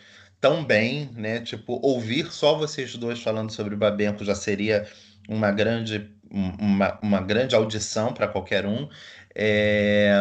[0.40, 1.40] tão bem, né?
[1.40, 4.86] Tipo, ouvir só vocês dois falando sobre Babenco já seria
[5.28, 8.88] uma grande, uma, uma grande audição para qualquer um.
[9.34, 10.14] É...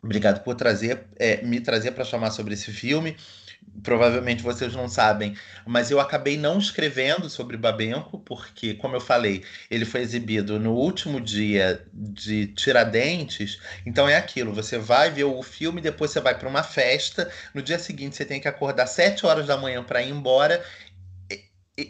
[0.00, 3.16] Obrigado por trazer, é, me trazer para chamar sobre esse filme
[3.82, 5.36] provavelmente vocês não sabem,
[5.66, 10.72] mas eu acabei não escrevendo sobre Babenco, porque, como eu falei, ele foi exibido no
[10.72, 16.38] último dia de Tiradentes, então é aquilo, você vai ver o filme, depois você vai
[16.38, 20.02] para uma festa, no dia seguinte você tem que acordar 7 horas da manhã para
[20.02, 20.62] ir embora,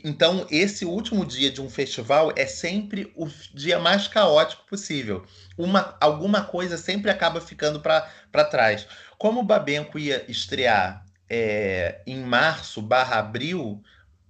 [0.04, 5.26] então, esse último dia de um festival é sempre o dia mais caótico possível.
[5.58, 8.86] Uma, alguma coisa sempre acaba ficando para trás.
[9.18, 11.01] Como o Babenco ia estrear
[11.34, 13.82] é, em março barra abril,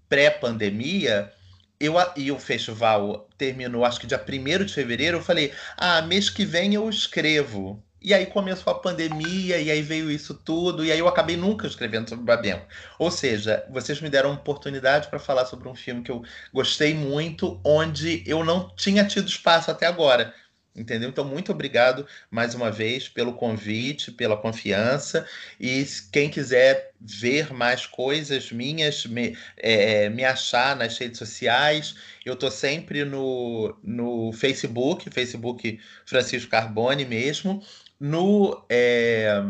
[0.09, 1.33] pré-pandemia,
[1.81, 6.31] eu, e o festival terminou, acho que dia 1 de fevereiro, eu falei, ah, mês
[6.31, 7.83] que vem eu escrevo.
[8.01, 11.67] E aí começou a pandemia, e aí veio isso tudo, e aí eu acabei nunca
[11.67, 12.67] escrevendo sobre Babenco.
[13.01, 16.23] Ou seja, vocês me deram oportunidade para falar sobre um filme que eu
[16.53, 20.33] gostei muito, onde eu não tinha tido espaço até agora.
[20.75, 21.11] Entendeu?
[21.11, 25.27] Então, muito obrigado mais uma vez pelo convite, pela confiança.
[25.61, 31.95] E quem quiser ver mais coisas minhas, me, é, me achar nas redes sociais,
[32.25, 37.63] eu estou sempre no, no Facebook, Facebook Francisco Carbone mesmo.
[38.01, 39.41] No é,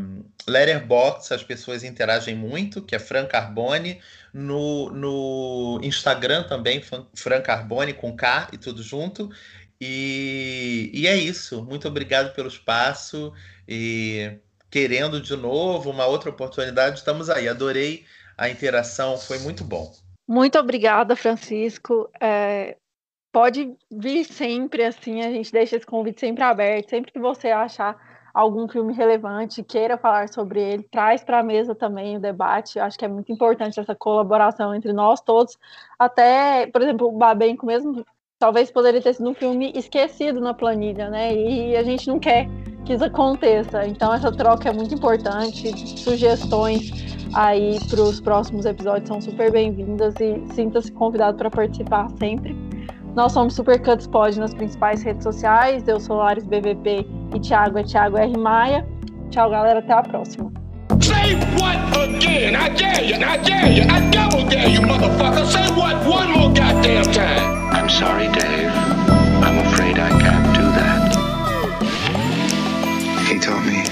[0.47, 4.01] Letterboxd as pessoas interagem muito, que é Fran Carbone.
[4.35, 6.83] No, no Instagram também,
[7.15, 9.31] Fran Carbone com K e tudo junto.
[9.85, 11.65] E, e é isso.
[11.65, 13.33] Muito obrigado pelo espaço
[13.67, 14.39] e
[14.71, 17.49] querendo de novo uma outra oportunidade, estamos aí.
[17.49, 18.05] Adorei
[18.39, 19.93] a interação, foi muito bom.
[20.29, 22.09] Muito obrigada, Francisco.
[22.21, 22.77] É,
[23.33, 26.89] pode vir sempre, assim, a gente deixa esse convite sempre aberto.
[26.89, 27.97] Sempre que você achar
[28.33, 32.79] algum filme relevante, queira falar sobre ele, traz para a mesa também o debate.
[32.79, 35.59] Eu acho que é muito importante essa colaboração entre nós todos.
[35.99, 38.07] Até, por exemplo, o Babenco mesmo
[38.43, 41.33] talvez poderia ter sido um filme esquecido na planilha, né?
[41.33, 42.49] E a gente não quer
[42.85, 43.87] que isso aconteça.
[43.87, 45.73] Então essa troca é muito importante.
[45.97, 46.91] Sugestões
[47.35, 52.57] aí para os próximos episódios são super bem-vindas e sinta-se convidado para participar sempre.
[53.15, 55.87] Nós somos Super Cuts Pod nas principais redes sociais.
[55.87, 58.37] Eu sou Lares BVP e Thiago é Thiago R.
[58.37, 58.85] Maia.
[59.31, 59.79] Tchau, galera.
[59.79, 60.62] Até a próxima.
[61.01, 62.55] Say what again?
[62.57, 65.47] I dare you, I dare you, I double dare you, motherfucker.
[65.47, 67.71] Say what one more goddamn time.
[67.73, 68.71] I'm sorry, Dave.
[69.43, 71.13] I'm afraid I can't do that.
[73.29, 73.85] He told me,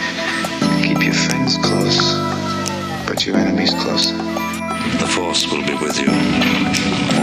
[0.83, 2.15] keep your friends close,
[3.07, 4.17] but your enemies closer.
[4.99, 7.20] The Force will be with you.